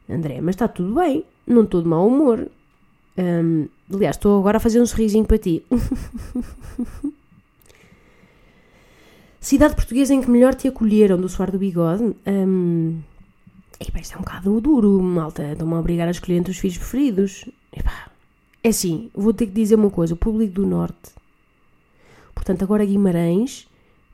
André, 0.09 0.39
mas 0.41 0.55
está 0.55 0.67
tudo 0.67 0.95
bem. 0.95 1.23
Não 1.45 1.63
estou 1.63 1.81
de 1.81 1.87
mau 1.87 2.07
humor. 2.07 2.47
Um, 3.17 3.67
aliás, 3.93 4.15
estou 4.15 4.39
agora 4.39 4.57
a 4.57 4.59
fazer 4.59 4.81
um 4.81 4.85
sorrisinho 4.85 5.25
para 5.25 5.37
ti. 5.37 5.63
Cidade 9.39 9.75
portuguesa 9.75 10.13
em 10.13 10.21
que 10.21 10.29
melhor 10.29 10.55
te 10.55 10.67
acolheram 10.67 11.17
do 11.21 11.29
suar 11.29 11.51
do 11.51 11.59
bigode. 11.59 12.15
Um, 12.25 12.99
epá, 13.79 13.99
isto 13.99 14.15
é 14.15 14.17
um 14.17 14.21
bocado 14.21 14.59
duro, 14.59 14.99
malta. 15.01 15.51
Estão-me 15.51 15.75
a 15.75 15.79
obrigar 15.79 16.07
a 16.07 16.11
escolher 16.11 16.37
entre 16.37 16.51
os 16.51 16.57
filhos 16.57 16.77
preferidos. 16.77 17.45
É 18.63 18.69
assim, 18.69 19.11
vou 19.13 19.31
ter 19.31 19.45
que 19.45 19.51
dizer 19.51 19.75
uma 19.75 19.91
coisa: 19.91 20.15
o 20.15 20.17
público 20.17 20.53
do 20.53 20.65
Norte. 20.65 21.11
Portanto, 22.33 22.63
agora 22.63 22.83
Guimarães. 22.83 23.67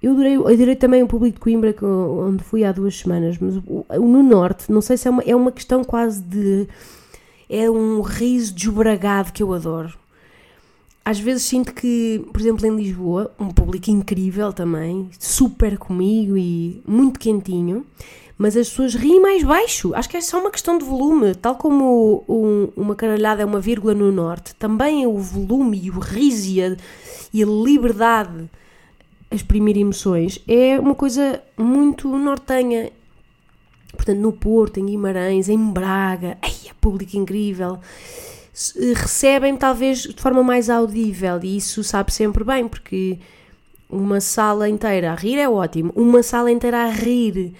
Eu 0.04 0.14
adorei, 0.14 0.36
eu 0.36 0.48
adorei 0.48 0.76
também 0.76 1.04
o 1.04 1.08
público 1.08 1.36
de 1.36 1.40
Coimbra, 1.40 1.76
onde 1.82 2.44
fui 2.44 2.66
há 2.66 2.72
duas 2.72 2.98
semanas, 2.98 3.38
mas 3.38 3.54
no 3.56 4.24
Norte, 4.24 4.72
não 4.72 4.82
sei 4.82 4.98
se 4.98 5.08
é 5.08 5.12
uma, 5.12 5.22
é 5.22 5.36
uma 5.36 5.52
questão 5.52 5.84
quase 5.84 6.22
de. 6.24 6.68
É 7.52 7.70
um 7.70 8.02
riso 8.02 8.54
desbragado 8.54 9.34
que 9.34 9.44
eu 9.44 9.54
adoro 9.54 9.94
às 11.04 11.20
vezes 11.20 11.44
sinto 11.44 11.74
que, 11.74 12.24
por 12.32 12.40
exemplo, 12.40 12.66
em 12.66 12.76
Lisboa, 12.76 13.32
um 13.40 13.50
público 13.50 13.90
incrível 13.90 14.54
também, 14.54 15.10
super 15.20 15.78
comigo 15.78 16.38
e 16.38 16.82
muito 16.88 17.20
quentinho, 17.20 17.86
mas 18.38 18.56
as 18.56 18.70
pessoas 18.70 18.96
riem 18.96 19.20
mais 19.20 19.44
baixo. 19.44 19.94
Acho 19.96 20.10
que 20.10 20.18
é 20.18 20.22
só 20.22 20.40
uma 20.40 20.52
questão 20.52 20.78
de 20.78 20.86
volume. 20.86 21.36
Tal 21.36 21.56
como 21.56 22.24
um, 22.28 22.70
uma 22.76 22.96
caralhada 22.96 23.42
é 23.42 23.46
uma 23.46 23.60
vírgula 23.60 23.94
no 23.94 24.12
norte, 24.12 24.56
também 24.56 25.04
é 25.04 25.08
o 25.08 25.18
volume 25.18 25.80
e 25.84 25.90
o 25.92 26.00
riso 26.00 26.50
e 26.50 26.64
a, 26.64 26.78
e 27.34 27.44
a 27.44 27.46
liberdade 27.46 28.50
a 29.30 29.36
exprimir 29.36 29.78
emoções 29.78 30.40
é 30.48 30.80
uma 30.80 30.96
coisa 30.96 31.42
muito 31.58 32.08
nortenha. 32.08 32.92
Portanto, 33.94 34.20
no 34.20 34.32
Porto, 34.32 34.80
em 34.80 34.86
Guimarães, 34.86 35.50
em 35.50 35.58
Braga, 35.72 36.38
ai, 36.42 36.54
é 36.70 36.74
público 36.80 37.16
incrível, 37.18 37.80
se- 38.54 38.94
recebem 38.94 39.56
talvez 39.58 40.00
de 40.04 40.22
forma 40.22 40.42
mais 40.44 40.70
audível 40.70 41.40
e 41.44 41.58
isso 41.58 41.84
sabe 41.84 42.12
sempre 42.14 42.44
bem, 42.44 42.68
porque 42.68 43.20
uma 43.90 44.22
sala 44.22 44.70
inteira 44.70 45.12
a 45.12 45.16
rir 45.16 45.38
é 45.38 45.50
ótimo, 45.50 45.92
uma 45.96 46.24
sala 46.24 46.50
inteira 46.52 46.84
a 46.86 46.90
rir 46.90 47.54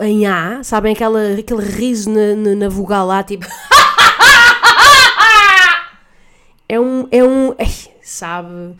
em 0.00 0.26
A, 0.26 0.62
sabem 0.62 0.92
aquela, 0.94 1.32
aquele 1.38 1.62
riso 1.62 2.10
na, 2.10 2.34
na, 2.34 2.54
na 2.54 2.68
vogal 2.68 3.06
lá, 3.06 3.22
tipo. 3.22 3.46
é 6.68 6.80
um. 6.80 7.06
É 7.10 7.22
um 7.24 7.54
ai, 7.58 7.68
sabe, 8.02 8.74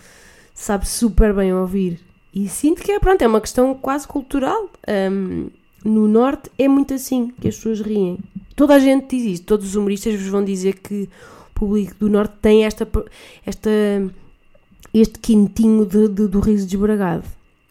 sabe 0.54 0.88
super 0.88 1.32
bem 1.34 1.52
ouvir. 1.52 2.00
E 2.34 2.49
sinto 2.49 2.82
que 2.82 2.90
é, 2.92 2.99
pronto, 2.99 3.20
é 3.22 3.26
uma 3.26 3.40
questão 3.40 3.75
quase 3.75 4.06
cultural. 4.08 4.70
Ahm, 4.88 5.49
no 5.84 6.06
Norte 6.08 6.50
é 6.58 6.68
muito 6.68 6.94
assim, 6.94 7.32
que 7.40 7.48
as 7.48 7.56
pessoas 7.56 7.80
riem. 7.80 8.18
Toda 8.54 8.74
a 8.74 8.78
gente 8.78 9.16
diz 9.16 9.24
isso, 9.34 9.42
todos 9.44 9.66
os 9.66 9.74
humoristas 9.74 10.14
vos 10.14 10.28
vão 10.28 10.44
dizer 10.44 10.78
que 10.78 11.08
o 11.50 11.54
público 11.54 11.94
do 11.98 12.08
Norte 12.08 12.34
tem 12.40 12.64
esta, 12.64 12.86
esta, 13.46 13.70
este 14.92 15.18
quintinho 15.18 15.84
de, 15.86 16.08
de- 16.08 16.28
do 16.28 16.40
riso 16.40 16.66
desbragado. 16.66 17.24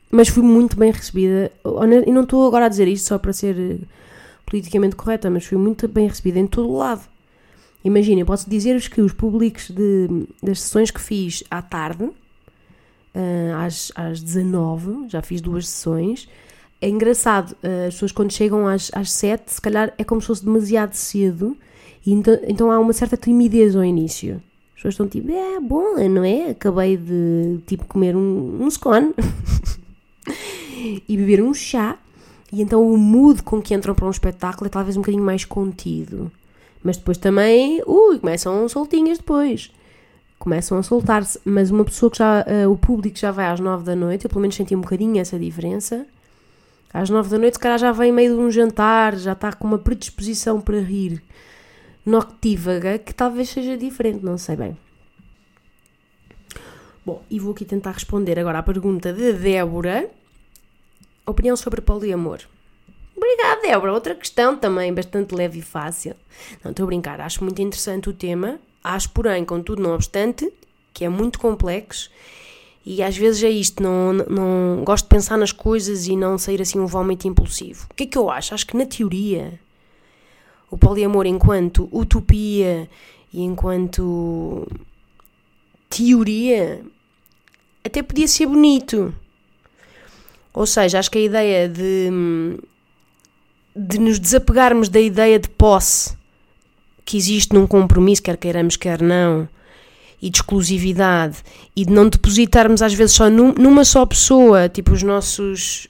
Mas 0.09 0.27
fui 0.27 0.43
muito 0.43 0.75
bem 0.75 0.91
recebida. 0.91 1.51
E 2.05 2.11
não 2.11 2.23
estou 2.23 2.45
agora 2.45 2.65
a 2.65 2.69
dizer 2.69 2.87
isto 2.87 3.07
só 3.07 3.17
para 3.17 3.31
ser 3.31 3.57
eh, 3.57 3.77
politicamente 4.45 4.95
correta, 4.95 5.29
mas 5.29 5.45
fui 5.45 5.57
muito 5.57 5.87
bem 5.87 6.07
recebida 6.07 6.39
em 6.39 6.47
todo 6.47 6.67
o 6.69 6.77
lado. 6.77 7.01
Imaginem, 7.83 8.25
posso 8.25 8.49
dizer-vos 8.49 8.87
que 8.87 9.01
os 9.01 9.13
públicos 9.13 9.69
de, 9.71 10.07
das 10.43 10.61
sessões 10.61 10.91
que 10.91 10.99
fiz 10.99 11.43
à 11.49 11.61
tarde, 11.61 12.09
ah, 13.15 13.65
às, 13.65 13.91
às 13.95 14.21
19, 14.21 15.07
já 15.09 15.21
fiz 15.21 15.39
duas 15.41 15.67
sessões. 15.67 16.27
É 16.81 16.89
engraçado, 16.89 17.55
ah, 17.63 17.87
as 17.87 17.93
pessoas 17.93 18.11
quando 18.11 18.31
chegam 18.31 18.67
às, 18.67 18.89
às 18.93 19.11
7, 19.11 19.53
se 19.53 19.61
calhar 19.61 19.93
é 19.97 20.03
como 20.03 20.19
se 20.19 20.27
fosse 20.27 20.43
demasiado 20.43 20.93
cedo, 20.93 21.55
e 22.05 22.11
então, 22.11 22.39
então 22.47 22.71
há 22.71 22.79
uma 22.79 22.91
certa 22.91 23.15
timidez 23.15 23.75
ao 23.75 23.83
início. 23.83 24.41
As 24.69 24.75
pessoas 24.75 24.93
estão 24.95 25.07
tipo, 25.07 25.31
é 25.31 25.59
bom, 25.59 25.95
não 26.09 26.23
é? 26.23 26.49
Acabei 26.49 26.97
de 26.97 27.59
tipo 27.67 27.85
comer 27.85 28.15
um, 28.15 28.63
um 28.63 28.69
scone 28.71 29.13
e 31.07 31.15
beber 31.15 31.43
um 31.43 31.53
chá, 31.53 31.99
e 32.51 32.63
então 32.63 32.85
o 32.91 32.97
mood 32.97 33.43
com 33.43 33.61
que 33.61 33.75
entram 33.75 33.93
para 33.93 34.07
um 34.07 34.11
espetáculo 34.11 34.65
é 34.65 34.69
talvez 34.69 34.97
um 34.97 35.01
bocadinho 35.01 35.23
mais 35.23 35.45
contido. 35.45 36.31
Mas 36.83 36.97
depois 36.97 37.17
também, 37.17 37.81
ui, 37.85 38.17
começam 38.17 38.67
soltinhas 38.67 39.19
depois. 39.19 39.71
Começam 40.39 40.79
a 40.79 40.83
soltar-se. 40.83 41.39
Mas 41.45 41.69
uma 41.69 41.85
pessoa 41.85 42.09
que 42.09 42.17
já, 42.17 42.43
eh, 42.47 42.67
o 42.67 42.75
público 42.75 43.17
já 43.17 43.31
vai 43.31 43.45
às 43.45 43.59
9 43.59 43.83
da 43.83 43.95
noite, 43.95 44.25
eu 44.25 44.29
pelo 44.29 44.41
menos 44.41 44.55
senti 44.55 44.75
um 44.75 44.81
bocadinho 44.81 45.19
essa 45.19 45.37
diferença. 45.37 46.07
Às 46.93 47.09
9 47.09 47.29
da 47.29 47.37
noite, 47.37 47.53
se 47.53 47.59
calhar 47.59 47.79
já 47.79 47.91
vem 47.91 48.11
meio 48.11 48.35
de 48.35 48.41
um 48.41 48.51
jantar, 48.51 49.15
já 49.15 49.31
está 49.31 49.53
com 49.53 49.67
uma 49.67 49.77
predisposição 49.77 50.59
para 50.59 50.79
rir 50.79 51.23
noctívaga, 52.05 52.97
que 52.97 53.13
talvez 53.13 53.49
seja 53.49 53.77
diferente, 53.77 54.23
não 54.23 54.37
sei 54.37 54.55
bem. 54.55 54.77
Bom, 57.05 57.23
e 57.29 57.39
vou 57.39 57.53
aqui 57.53 57.65
tentar 57.65 57.91
responder 57.91 58.37
agora 58.37 58.59
à 58.59 58.63
pergunta 58.63 59.13
de 59.13 59.33
Débora. 59.33 60.09
Opinião 61.25 61.55
sobre 61.55 61.81
poliamor. 61.81 62.41
Obrigada, 63.15 63.61
Débora. 63.61 63.93
Outra 63.93 64.15
questão 64.15 64.57
também 64.57 64.93
bastante 64.93 65.33
leve 65.33 65.59
e 65.59 65.61
fácil. 65.61 66.15
Não, 66.63 66.71
estou 66.71 66.83
a 66.83 66.87
brincar. 66.87 67.21
Acho 67.21 67.43
muito 67.43 67.61
interessante 67.61 68.09
o 68.09 68.13
tema. 68.13 68.59
Acho, 68.83 69.09
porém, 69.11 69.45
contudo, 69.45 69.81
não 69.81 69.93
obstante, 69.93 70.51
que 70.93 71.05
é 71.05 71.09
muito 71.09 71.39
complexo 71.39 72.09
e 72.85 73.03
às 73.03 73.15
vezes 73.15 73.43
é 73.43 73.49
isto. 73.49 73.81
Não, 73.81 74.13
não 74.13 74.83
gosto 74.83 75.05
de 75.05 75.09
pensar 75.09 75.37
nas 75.37 75.51
coisas 75.51 76.07
e 76.07 76.15
não 76.15 76.37
sair 76.37 76.61
assim 76.61 76.79
um 76.79 76.87
vómito 76.87 77.27
impulsivo. 77.27 77.87
O 77.91 77.93
que 77.93 78.03
é 78.03 78.07
que 78.07 78.17
eu 78.17 78.29
acho? 78.29 78.53
Acho 78.53 78.65
que 78.65 78.77
na 78.77 78.85
teoria 78.85 79.59
o 80.69 80.77
poliamor 80.77 81.25
enquanto 81.25 81.89
utopia 81.91 82.89
e 83.33 83.41
enquanto 83.41 84.67
teoria 85.89 86.81
até 87.83 88.01
podia 88.01 88.27
ser 88.27 88.45
bonito. 88.45 89.13
Ou 90.53 90.65
seja, 90.65 90.99
acho 90.99 91.11
que 91.11 91.17
a 91.17 91.21
ideia 91.21 91.69
de, 91.69 92.09
de 93.75 93.99
nos 93.99 94.19
desapegarmos 94.19 94.89
da 94.89 94.99
ideia 94.99 95.39
de 95.39 95.49
posse 95.49 96.15
que 97.05 97.17
existe 97.17 97.53
num 97.53 97.67
compromisso, 97.67 98.21
quer 98.21 98.37
queiramos, 98.37 98.77
quer 98.77 99.01
não, 99.01 99.47
e 100.21 100.29
de 100.29 100.37
exclusividade, 100.37 101.37
e 101.75 101.85
de 101.85 101.91
não 101.91 102.07
depositarmos 102.07 102.81
às 102.81 102.93
vezes 102.93 103.15
só 103.15 103.29
num- 103.29 103.53
numa 103.53 103.83
só 103.83 104.05
pessoa, 104.05 104.69
tipo 104.69 104.91
os 104.93 105.01
nossos. 105.03 105.87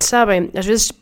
Sabem, 0.00 0.50
às 0.54 0.66
vezes 0.66 0.92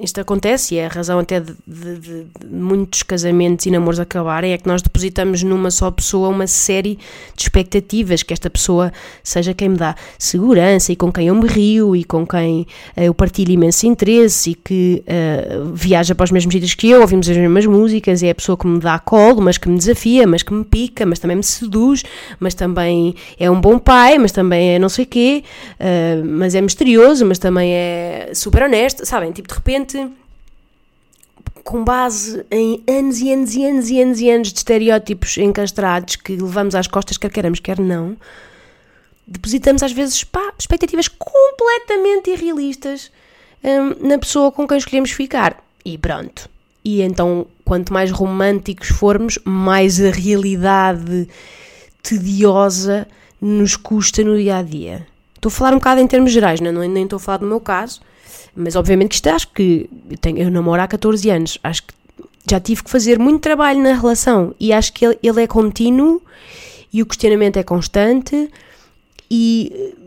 isto 0.00 0.20
acontece 0.20 0.74
e 0.74 0.78
é 0.78 0.86
a 0.86 0.88
razão 0.88 1.18
até 1.18 1.40
de, 1.40 1.54
de- 1.66 1.98
de- 1.98 2.26
muitos 2.50 3.02
casamentos 3.02 3.66
e 3.66 3.70
namoros 3.70 3.98
acabarem, 4.00 4.52
é 4.52 4.58
que 4.58 4.66
nós 4.66 4.82
depositamos 4.82 5.42
numa 5.42 5.70
só 5.70 5.90
pessoa 5.90 6.28
uma 6.28 6.46
série 6.46 6.98
de 7.34 7.42
expectativas, 7.42 8.22
que 8.22 8.32
esta 8.32 8.48
pessoa 8.50 8.92
seja 9.22 9.54
quem 9.54 9.68
me 9.70 9.76
dá 9.76 9.94
segurança 10.18 10.92
e 10.92 10.96
com 10.96 11.12
quem 11.12 11.28
eu 11.28 11.34
me 11.34 11.46
rio 11.46 11.94
e 11.96 12.04
com 12.04 12.26
quem 12.26 12.66
eh, 12.96 13.04
eu 13.04 13.14
partilho 13.14 13.52
imenso 13.52 13.86
interesse 13.86 14.50
e 14.50 14.54
que 14.54 15.02
eh, 15.06 15.58
viaja 15.72 16.14
para 16.14 16.24
os 16.24 16.30
mesmos 16.30 16.52
sítios 16.52 16.74
que 16.74 16.88
eu, 16.90 17.00
ouvimos 17.00 17.28
as 17.28 17.36
mesmas 17.36 17.66
músicas, 17.66 18.22
é 18.22 18.30
a 18.30 18.34
pessoa 18.34 18.56
que 18.56 18.66
me 18.66 18.78
dá 18.80 18.98
colo, 18.98 19.40
mas 19.40 19.58
que 19.58 19.68
me 19.68 19.76
desafia, 19.78 20.26
mas 20.26 20.42
que 20.42 20.52
me 20.52 20.64
pica, 20.64 21.04
mas 21.06 21.18
também 21.18 21.36
me 21.36 21.42
seduz, 21.44 22.02
mas 22.40 22.54
também 22.54 23.14
é 23.38 23.50
um 23.50 23.60
bom 23.60 23.78
pai, 23.78 24.18
mas 24.18 24.32
também 24.32 24.74
é 24.74 24.78
não 24.78 24.88
sei 24.88 25.04
quê, 25.06 25.44
eh, 25.78 26.20
mas 26.24 26.54
é 26.54 26.60
misterioso, 26.60 27.24
mas 27.24 27.38
também 27.38 27.72
é 27.72 28.30
super 28.34 28.62
honesto, 28.62 29.04
sabem? 29.06 29.32
Tipo, 29.32 29.48
de 29.48 29.54
repente 29.54 29.85
com 31.64 31.82
base 31.82 32.46
em 32.50 32.82
anos 32.88 33.18
e 33.20 33.32
anos 33.32 33.54
e 33.54 33.64
anos 33.64 33.90
e 33.90 34.00
anos 34.00 34.20
e 34.20 34.30
anos 34.30 34.52
de 34.52 34.58
estereótipos 34.58 35.36
encastrados 35.36 36.16
que 36.16 36.36
levamos 36.36 36.74
às 36.74 36.86
costas, 36.86 37.18
quer 37.18 37.30
queiramos, 37.30 37.58
quer 37.58 37.80
não, 37.80 38.16
depositamos 39.26 39.82
às 39.82 39.92
vezes 39.92 40.22
pá, 40.22 40.52
expectativas 40.58 41.08
completamente 41.08 42.30
irrealistas 42.30 43.10
hum, 43.64 44.08
na 44.08 44.18
pessoa 44.18 44.52
com 44.52 44.66
quem 44.66 44.78
escolhemos 44.78 45.10
ficar. 45.10 45.62
E 45.84 45.98
pronto. 45.98 46.48
E 46.84 47.02
então, 47.02 47.48
quanto 47.64 47.92
mais 47.92 48.12
românticos 48.12 48.88
formos, 48.88 49.38
mais 49.44 50.00
a 50.00 50.10
realidade 50.10 51.28
tediosa 52.00 53.08
nos 53.40 53.74
custa 53.74 54.22
no 54.22 54.36
dia 54.36 54.58
a 54.58 54.62
dia. 54.62 55.06
Estou 55.34 55.48
a 55.48 55.52
falar 55.52 55.72
um 55.72 55.78
bocado 55.78 56.00
em 56.00 56.06
termos 56.06 56.30
gerais, 56.30 56.60
não 56.60 56.82
é? 56.82 56.86
nem 56.86 57.04
estou 57.04 57.16
a 57.16 57.20
falar 57.20 57.38
do 57.38 57.46
meu 57.46 57.60
caso, 57.60 58.00
mas 58.54 58.76
obviamente 58.76 59.10
que 59.10 59.14
isto 59.16 59.28
acho 59.28 59.48
que 59.48 59.88
eu, 60.10 60.18
tenho, 60.18 60.38
eu 60.38 60.50
namoro 60.50 60.80
há 60.80 60.88
14 60.88 61.30
anos, 61.30 61.58
acho 61.62 61.82
que 61.82 61.94
já 62.48 62.60
tive 62.60 62.84
que 62.84 62.90
fazer 62.90 63.18
muito 63.18 63.40
trabalho 63.40 63.82
na 63.82 63.94
relação 63.94 64.54
e 64.58 64.72
acho 64.72 64.92
que 64.92 65.04
ele, 65.04 65.18
ele 65.22 65.42
é 65.42 65.46
contínuo 65.46 66.22
e 66.92 67.02
o 67.02 67.06
questionamento 67.06 67.56
é 67.56 67.62
constante 67.62 68.48
e 69.30 69.72
eh, 69.74 70.06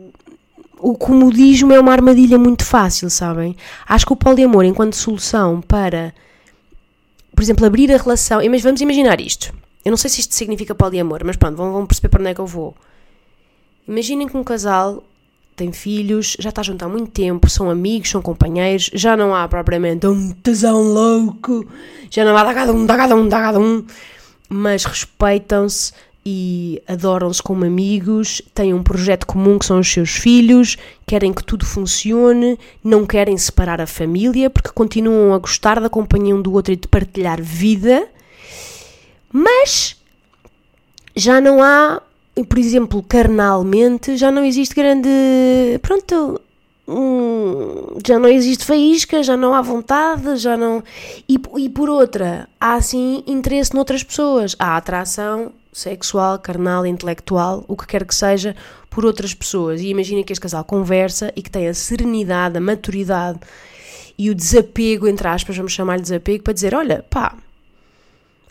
o 0.79 0.97
comodismo 0.97 1.73
é 1.73 1.79
uma 1.79 1.91
armadilha 1.91 2.37
muito 2.37 2.63
fácil, 2.63 3.09
sabem? 3.09 3.55
Acho 3.87 4.05
que 4.05 4.13
o 4.13 4.15
poliamor, 4.15 4.63
enquanto 4.63 4.95
solução 4.95 5.61
para, 5.61 6.13
por 7.35 7.43
exemplo, 7.43 7.65
abrir 7.65 7.91
a 7.93 7.97
relação. 7.97 8.39
Mas 8.49 8.61
vamos 8.61 8.79
imaginar 8.79 9.19
isto. 9.19 9.53
Eu 9.83 9.91
não 9.91 9.97
sei 9.97 10.09
se 10.09 10.21
isto 10.21 10.33
significa 10.33 10.73
poliamor, 10.73 11.21
mas 11.25 11.35
pronto, 11.35 11.57
vão, 11.57 11.71
vão 11.73 11.85
perceber 11.85 12.09
para 12.09 12.21
onde 12.21 12.29
é 12.29 12.33
que 12.33 12.41
eu 12.41 12.47
vou. 12.47 12.75
Imaginem 13.87 14.27
que 14.27 14.37
um 14.37 14.43
casal 14.43 15.03
tem 15.59 15.73
filhos, 15.73 16.37
já 16.39 16.49
está 16.49 16.63
junto 16.63 16.83
há 16.83 16.87
muito 16.87 17.11
tempo, 17.11 17.49
são 17.49 17.69
amigos, 17.69 18.09
são 18.09 18.21
companheiros, 18.21 18.89
já 18.93 19.17
não 19.17 19.35
há 19.35 19.47
propriamente 19.47 20.07
um 20.07 20.31
tesão 20.31 20.81
louco, 20.81 21.65
já 22.09 22.23
não 22.23 22.37
há 22.37 22.43
da 22.45 22.53
cada 22.53 22.71
um, 22.71 22.85
da 22.85 22.95
cada 22.95 23.15
um, 23.15 23.27
da 23.27 23.39
cada 23.39 23.59
um, 23.59 23.83
mas 24.47 24.85
respeitam-se 24.85 25.91
e 26.25 26.81
adoram-se 26.87 27.43
como 27.43 27.65
amigos, 27.65 28.41
têm 28.53 28.73
um 28.73 28.81
projeto 28.81 29.27
comum 29.27 29.59
que 29.59 29.65
são 29.65 29.79
os 29.79 29.91
seus 29.91 30.11
filhos, 30.11 30.77
querem 31.05 31.33
que 31.33 31.43
tudo 31.43 31.65
funcione, 31.65 32.57
não 32.81 33.05
querem 33.05 33.37
separar 33.37 33.81
a 33.81 33.87
família 33.87 34.49
porque 34.49 34.69
continuam 34.69 35.33
a 35.33 35.39
gostar 35.39 35.81
da 35.81 35.89
companhia 35.89 36.35
um 36.35 36.41
do 36.41 36.53
outro 36.53 36.71
e 36.71 36.77
de 36.77 36.87
partilhar 36.87 37.41
vida, 37.41 38.07
mas 39.31 39.97
já 41.15 41.41
não 41.41 41.61
há, 41.61 42.01
por 42.43 42.57
exemplo, 42.57 43.03
carnalmente, 43.03 44.17
já 44.17 44.31
não 44.31 44.43
existe 44.43 44.75
grande. 44.75 45.09
Pronto. 45.81 46.41
hum, 46.87 47.97
já 48.05 48.17
não 48.19 48.29
existe 48.29 48.65
faísca, 48.65 49.21
já 49.23 49.37
não 49.37 49.53
há 49.53 49.61
vontade, 49.61 50.37
já 50.37 50.57
não. 50.57 50.83
E, 51.27 51.39
e 51.57 51.69
por 51.69 51.89
outra, 51.89 52.47
há 52.59 52.75
assim 52.75 53.23
interesse 53.27 53.73
noutras 53.73 54.03
pessoas. 54.03 54.55
Há 54.59 54.77
atração 54.77 55.51
sexual, 55.71 56.39
carnal, 56.39 56.85
intelectual, 56.85 57.63
o 57.67 57.75
que 57.75 57.87
quer 57.87 58.05
que 58.05 58.15
seja, 58.15 58.55
por 58.89 59.05
outras 59.05 59.33
pessoas. 59.33 59.81
E 59.81 59.87
imagina 59.87 60.23
que 60.23 60.33
este 60.33 60.41
casal 60.41 60.63
conversa 60.63 61.31
e 61.35 61.41
que 61.41 61.51
tem 61.51 61.67
a 61.67 61.73
serenidade, 61.73 62.57
a 62.57 62.61
maturidade 62.61 63.39
e 64.19 64.29
o 64.29 64.35
desapego, 64.35 65.07
entre 65.07 65.29
aspas, 65.29 65.55
vamos 65.55 65.71
chamar-lhe 65.71 66.01
desapego, 66.01 66.43
para 66.43 66.51
dizer: 66.53 66.75
olha, 66.75 67.05
pá, 67.09 67.37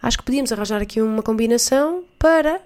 acho 0.01 0.17
que 0.17 0.25
podíamos 0.25 0.51
arranjar 0.51 0.81
aqui 0.81 1.03
uma 1.03 1.23
combinação 1.23 2.05
para 2.19 2.59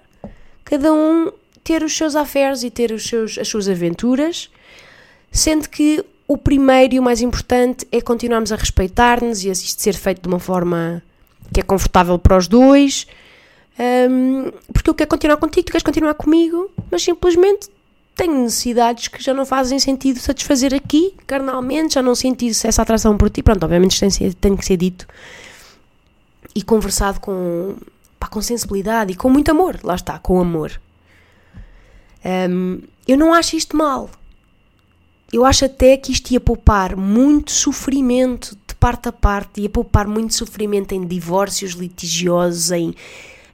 cada 0.63 0.93
um 0.93 1.31
ter 1.63 1.83
os 1.83 1.95
seus 1.95 2.15
affairs 2.15 2.63
e 2.63 2.69
ter 2.69 2.91
os 2.91 3.07
seus, 3.07 3.37
as 3.37 3.47
suas 3.47 3.69
aventuras 3.69 4.49
Sendo 5.33 5.67
que 5.67 6.05
o 6.27 6.37
primeiro 6.37 6.93
e 6.93 6.99
o 6.99 7.03
mais 7.03 7.19
importante 7.19 7.87
é 7.91 7.99
continuarmos 7.99 8.51
a 8.51 8.55
respeitar-nos 8.55 9.43
e 9.43 9.49
isto 9.49 9.81
ser 9.81 9.93
feito 9.93 10.21
de 10.21 10.27
uma 10.27 10.37
forma 10.37 11.01
que 11.51 11.59
é 11.59 11.63
confortável 11.63 12.19
para 12.19 12.37
os 12.37 12.47
dois. 12.47 13.07
Um, 13.79 14.51
porque 14.71 14.91
eu 14.91 14.93
quero 14.93 15.09
continuar 15.09 15.37
contigo, 15.37 15.65
tu 15.65 15.71
queres 15.71 15.83
continuar 15.83 16.13
comigo, 16.13 16.69
mas 16.91 17.01
simplesmente 17.01 17.67
tenho 18.15 18.43
necessidades 18.43 19.07
que 19.07 19.23
já 19.23 19.33
não 19.33 19.43
fazem 19.43 19.79
sentido 19.79 20.19
satisfazer 20.19 20.71
aqui, 20.71 21.15
carnalmente, 21.25 21.95
já 21.95 22.01
não 22.03 22.13
senti 22.13 22.49
essa 22.49 22.83
atração 22.83 23.17
por 23.17 23.31
ti. 23.31 23.41
Pronto, 23.41 23.63
obviamente 23.63 23.93
isto 23.93 24.19
tem, 24.19 24.31
tem 24.33 24.55
que 24.55 24.63
ser 24.63 24.77
dito 24.77 25.07
e 26.53 26.61
conversado 26.61 27.19
com, 27.19 27.75
pá, 28.23 28.27
com 28.27 28.41
sensibilidade 28.41 29.11
e 29.11 29.15
com 29.15 29.29
muito 29.29 29.51
amor, 29.51 29.79
lá 29.83 29.95
está, 29.95 30.17
com 30.17 30.39
amor. 30.39 30.79
Um, 32.25 32.79
eu 33.05 33.17
não 33.17 33.33
acho 33.33 33.57
isto 33.57 33.75
mal. 33.75 34.09
Eu 35.31 35.43
acho 35.45 35.65
até 35.65 35.97
que 35.97 36.11
isto 36.11 36.31
ia 36.31 36.39
poupar 36.39 36.95
muito 36.95 37.51
sofrimento 37.51 38.57
de 38.65 38.75
parte 38.75 39.09
a 39.09 39.11
parte, 39.11 39.61
ia 39.61 39.69
poupar 39.69 40.07
muito 40.07 40.33
sofrimento 40.33 40.93
em 40.93 41.05
divórcios 41.05 41.73
litigiosos, 41.73 42.71
em, 42.71 42.95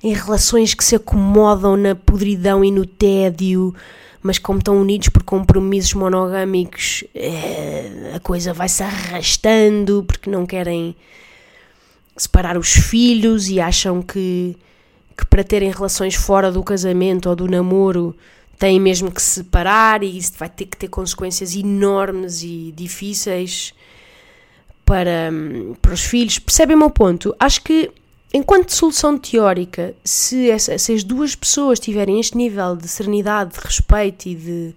em 0.04 0.14
relações 0.14 0.76
que 0.76 0.84
se 0.84 0.96
acomodam 0.96 1.76
na 1.76 1.96
podridão 1.96 2.64
e 2.64 2.70
no 2.70 2.86
tédio, 2.86 3.74
mas 4.22 4.38
como 4.38 4.60
estão 4.60 4.80
unidos 4.80 5.10
por 5.10 5.24
compromissos 5.24 5.94
monogâmicos, 5.96 7.04
é, 7.16 8.12
a 8.14 8.20
coisa 8.20 8.54
vai 8.54 8.70
se 8.70 8.84
arrastando 8.84 10.04
porque 10.06 10.30
não 10.30 10.46
querem 10.46 10.96
separar 12.16 12.58
os 12.58 12.72
filhos 12.72 13.50
e 13.50 13.60
acham 13.60 14.01
que, 14.01 14.56
que 15.18 15.25
para 15.28 15.44
terem 15.44 15.72
relações 15.72 16.16
fora 16.16 16.51
do 16.51 16.63
casamento 16.63 17.30
ou 17.30 17.36
do 17.36 17.48
namoro 17.48 18.16
têm 18.58 18.80
mesmo 18.80 19.10
que 19.10 19.22
se 19.22 19.42
separar 19.42 20.04
e 20.04 20.18
isso 20.18 20.34
vai 20.38 20.50
ter 20.50 20.66
que 20.66 20.78
ter 20.78 20.89
consequências 20.89 21.56
enormes 21.56 22.44
e 22.44 22.74
difíceis 22.75 23.74
para, 24.86 25.32
para 25.82 25.94
os 25.94 26.01
filhos. 26.01 26.39
Percebem 26.39 26.75
o 26.75 26.80
meu 26.80 26.89
ponto? 26.89 27.34
Acho 27.39 27.62
que, 27.62 27.89
enquanto 28.34 28.74
solução 28.74 29.18
teórica, 29.18 29.96
se, 30.04 30.50
essa, 30.50 30.78
se 30.78 30.94
as 30.94 31.04
duas 31.04 31.36
pessoas 31.36 31.80
tiverem 31.80 32.20
este 32.20 32.36
nível 32.36 32.75
de 32.75 32.88
serenidade, 32.88 33.54
de 33.54 33.60
respeito 33.60 34.28
e 34.28 34.36
de. 34.36 34.75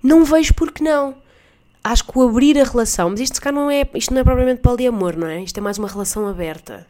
Não 0.00 0.24
vejo 0.24 0.54
porque 0.54 0.84
não. 0.84 1.16
Acho 1.82 2.04
que 2.04 2.18
o 2.18 2.28
abrir 2.28 2.58
a 2.58 2.64
relação, 2.64 3.10
mas 3.10 3.20
isto, 3.20 3.40
cá 3.40 3.50
não 3.52 3.70
é, 3.70 3.88
isto 3.94 4.12
não 4.12 4.20
é 4.20 4.24
propriamente 4.24 4.60
poliamor, 4.60 5.16
não 5.16 5.26
é? 5.26 5.42
Isto 5.42 5.58
é 5.58 5.60
mais 5.60 5.78
uma 5.78 5.88
relação 5.88 6.26
aberta 6.26 6.86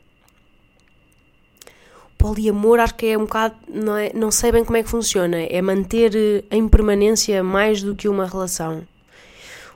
poliamor 2.19 2.81
acho 2.81 2.97
que 2.97 3.07
é 3.07 3.17
um 3.17 3.23
bocado, 3.23 3.55
não, 3.69 3.97
é, 3.97 4.11
não 4.13 4.31
sei 4.31 4.51
bem 4.51 4.65
como 4.65 4.77
é 4.77 4.83
que 4.83 4.91
funciona, 4.91 5.39
é 5.39 5.63
manter 5.63 6.15
eh, 6.15 6.45
em 6.51 6.69
permanência 6.69 7.43
mais 7.45 7.81
do 7.81 7.95
que 7.95 8.09
uma 8.09 8.27
relação. 8.27 8.87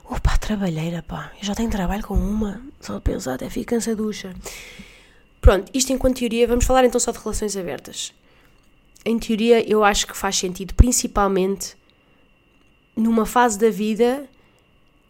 Opa, 0.03 0.37
trabalheira, 0.37 1.01
pá, 1.01 1.31
eu 1.39 1.45
já 1.45 1.55
tenho 1.55 1.71
trabalho 1.71 2.03
com 2.03 2.15
uma, 2.15 2.61
só 2.81 2.95
de 2.95 3.01
pensar 3.01 3.35
até 3.35 3.49
fico 3.49 3.69
cansaducha. 3.69 4.33
Pronto, 5.39 5.71
isto 5.73 5.93
enquanto 5.93 6.19
teoria, 6.19 6.45
vamos 6.45 6.65
falar 6.65 6.83
então 6.83 6.99
só 6.99 7.11
de 7.11 7.19
relações 7.19 7.55
abertas. 7.55 8.13
Em 9.05 9.17
teoria, 9.17 9.67
eu 9.67 9.83
acho 9.83 10.05
que 10.05 10.15
faz 10.15 10.37
sentido, 10.37 10.73
principalmente 10.73 11.75
numa 12.95 13.25
fase 13.25 13.57
da 13.57 13.69
vida 13.69 14.25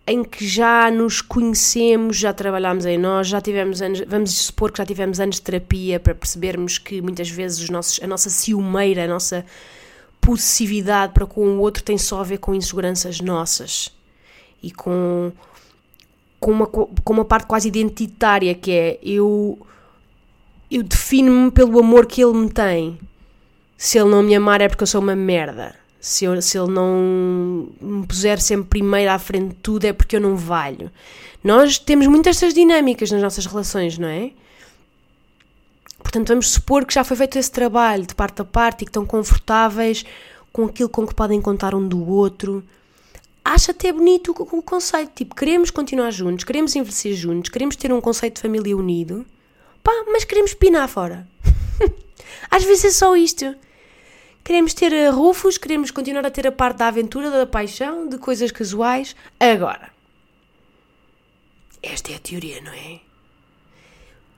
em 0.05 0.23
que 0.23 0.45
já 0.45 0.91
nos 0.91 1.21
conhecemos, 1.21 2.17
já 2.17 2.33
trabalhámos 2.33 2.85
em 2.85 2.97
nós, 2.97 3.27
já 3.27 3.39
tivemos 3.39 3.81
anos, 3.81 4.01
vamos 4.05 4.31
supor 4.31 4.71
que 4.71 4.79
já 4.79 4.85
tivemos 4.85 5.19
anos 5.19 5.37
de 5.37 5.41
terapia 5.41 5.99
para 5.99 6.13
percebermos 6.13 6.77
que 6.77 7.01
muitas 7.01 7.29
vezes 7.29 7.59
os 7.59 7.69
nossos, 7.69 8.03
a 8.03 8.07
nossa 8.07 8.29
ciumeira, 8.29 9.05
a 9.05 9.07
nossa 9.07 9.45
possessividade 10.19 11.13
para 11.13 11.25
com 11.25 11.45
o 11.47 11.59
outro 11.59 11.83
tem 11.83 11.97
só 11.97 12.19
a 12.19 12.23
ver 12.23 12.37
com 12.37 12.53
inseguranças 12.53 13.21
nossas 13.21 13.93
e 14.61 14.71
com, 14.71 15.31
com, 16.39 16.51
uma, 16.51 16.67
com 16.67 17.13
uma 17.13 17.25
parte 17.25 17.47
quase 17.47 17.69
identitária 17.69 18.53
que 18.53 18.71
é 18.71 18.99
eu, 19.01 19.57
eu 20.69 20.83
defino-me 20.83 21.49
pelo 21.49 21.79
amor 21.79 22.05
que 22.05 22.21
ele 22.21 22.33
me 22.33 22.49
tem. 22.49 22.99
Se 23.77 23.97
ele 23.97 24.09
não 24.09 24.23
me 24.23 24.35
amar 24.35 24.61
é 24.61 24.67
porque 24.67 24.83
eu 24.83 24.87
sou 24.87 25.01
uma 25.01 25.15
merda 25.15 25.75
se, 26.03 26.25
eu, 26.25 26.41
se 26.41 26.57
ele 26.57 26.69
não 26.69 27.69
me 27.79 28.05
puser 28.05 28.41
sempre 28.41 28.67
primeiro 28.67 29.09
à 29.09 29.17
frente 29.17 29.51
de 29.51 29.55
tudo 29.55 29.85
é 29.85 29.93
porque 29.93 30.17
eu 30.17 30.19
não 30.19 30.35
valho. 30.35 30.91
Nós 31.41 31.77
temos 31.77 32.07
muitas 32.07 32.35
essas 32.35 32.53
dinâmicas 32.53 33.09
nas 33.09 33.21
nossas 33.21 33.45
relações, 33.45 33.97
não 33.97 34.09
é? 34.09 34.31
Portanto, 35.99 36.27
vamos 36.27 36.49
supor 36.49 36.85
que 36.85 36.93
já 36.93 37.05
foi 37.05 37.15
feito 37.15 37.39
esse 37.39 37.49
trabalho 37.49 38.05
de 38.05 38.13
parte 38.13 38.41
a 38.41 38.43
parte 38.43 38.81
e 38.81 38.85
que 38.85 38.89
estão 38.89 39.05
confortáveis 39.05 40.03
com 40.51 40.65
aquilo 40.65 40.89
com 40.89 41.07
que 41.07 41.15
podem 41.15 41.41
contar 41.41 41.73
um 41.73 41.87
do 41.87 42.05
outro. 42.05 42.61
Acho 43.45 43.71
até 43.71 43.93
bonito 43.93 44.35
o, 44.37 44.57
o 44.57 44.61
conceito. 44.61 45.13
Tipo, 45.15 45.33
queremos 45.33 45.71
continuar 45.71 46.11
juntos, 46.11 46.43
queremos 46.43 46.75
envelhecer 46.75 47.13
juntos, 47.13 47.49
queremos 47.49 47.77
ter 47.77 47.93
um 47.93 48.01
conceito 48.01 48.35
de 48.35 48.41
família 48.41 48.75
unido. 48.75 49.25
Pá, 49.81 49.93
mas 50.07 50.25
queremos 50.25 50.53
pinar 50.53 50.89
fora. 50.89 51.25
Às 52.51 52.65
vezes 52.65 52.83
é 52.83 52.91
só 52.91 53.15
isto. 53.15 53.55
Queremos 54.43 54.73
ter 54.73 54.91
eh, 54.91 55.09
rufos, 55.09 55.57
queremos 55.57 55.89
continuar 55.89 56.25
a 56.25 56.31
ter 56.31 56.45
a 56.45 56.51
parte 56.51 56.77
da 56.77 56.87
aventura, 56.87 57.31
da 57.31 57.45
paixão, 57.45 58.09
de 58.09 58.17
coisas 58.17 58.51
casuais. 58.51 59.15
Agora, 59.39 59.89
esta 61.81 62.11
é 62.11 62.15
a 62.15 62.19
teoria, 62.19 62.61
não 62.61 62.73
é? 62.73 62.99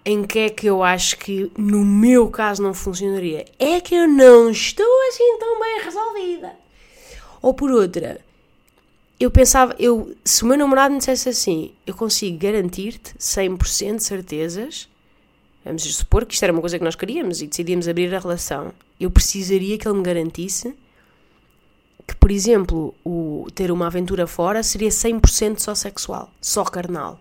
Em 0.05 0.23
que 0.23 0.39
é 0.39 0.49
que 0.49 0.67
eu 0.67 0.83
acho 0.83 1.17
que 1.17 1.51
no 1.57 1.83
meu 1.83 2.29
caso 2.29 2.61
não 2.61 2.73
funcionaria? 2.73 3.45
É 3.57 3.81
que 3.81 3.95
eu 3.95 4.07
não 4.07 4.51
estou 4.51 5.07
assim 5.09 5.39
tão 5.39 5.59
bem 5.59 5.81
resolvida. 5.81 6.53
Ou 7.41 7.55
por 7.55 7.71
outra, 7.71 8.21
eu 9.19 9.31
pensava, 9.31 9.75
eu, 9.79 10.15
se 10.23 10.43
o 10.43 10.45
meu 10.45 10.57
namorado 10.57 10.93
me 10.93 10.99
dissesse 10.99 11.29
assim, 11.29 11.73
eu 11.87 11.95
consigo 11.95 12.37
garantir-te 12.37 13.15
100% 13.17 13.95
de 13.95 14.03
certezas 14.03 14.87
Vamos 15.65 15.83
supor 15.95 16.25
que 16.25 16.35
isto 16.35 16.43
era 16.43 16.53
uma 16.53 16.61
coisa 16.61 16.77
que 16.77 16.83
nós 16.85 16.95
queríamos 16.95 17.41
e 17.41 17.47
decidíamos 17.47 17.87
abrir 17.87 18.13
a 18.13 18.19
relação. 18.19 18.71
Eu 18.99 19.09
precisaria 19.09 19.77
que 19.79 19.87
ele 19.87 19.97
me 19.97 20.03
garantisse 20.03 20.75
que, 22.07 22.15
por 22.15 22.29
exemplo, 22.29 22.93
o 23.03 23.47
ter 23.55 23.71
uma 23.71 23.87
aventura 23.87 24.27
fora 24.27 24.61
seria 24.61 24.89
100% 24.89 25.57
só 25.57 25.73
sexual, 25.73 26.29
só 26.39 26.63
carnal. 26.63 27.19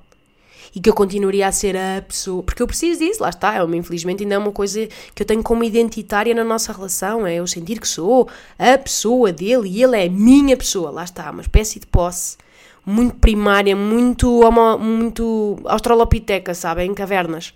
E 0.74 0.80
que 0.80 0.90
eu 0.90 0.94
continuaria 0.94 1.46
a 1.46 1.52
ser 1.52 1.74
a 1.76 2.02
pessoa. 2.02 2.42
Porque 2.42 2.62
eu 2.62 2.66
preciso 2.66 2.98
disso, 2.98 3.22
lá 3.22 3.30
está. 3.30 3.54
É 3.54 3.62
uma, 3.62 3.76
infelizmente 3.76 4.24
ainda 4.24 4.34
é 4.34 4.38
uma 4.38 4.52
coisa 4.52 4.86
que 5.14 5.22
eu 5.22 5.26
tenho 5.26 5.42
como 5.42 5.64
identitária 5.64 6.34
na 6.34 6.44
nossa 6.44 6.72
relação. 6.72 7.26
É 7.26 7.36
eu 7.36 7.46
sentir 7.46 7.80
que 7.80 7.88
sou 7.88 8.28
a 8.58 8.76
pessoa 8.76 9.32
dele 9.32 9.68
e 9.68 9.82
ele 9.82 9.96
é 9.96 10.06
a 10.06 10.10
minha 10.10 10.56
pessoa. 10.56 10.90
Lá 10.90 11.04
está, 11.04 11.30
uma 11.30 11.42
espécie 11.42 11.78
de 11.80 11.86
posse 11.86 12.36
muito 12.84 13.16
primária, 13.16 13.74
muito, 13.74 14.42
muito 14.78 15.56
australopiteca, 15.64 16.54
sabem? 16.54 16.92
Cavernas. 16.92 17.54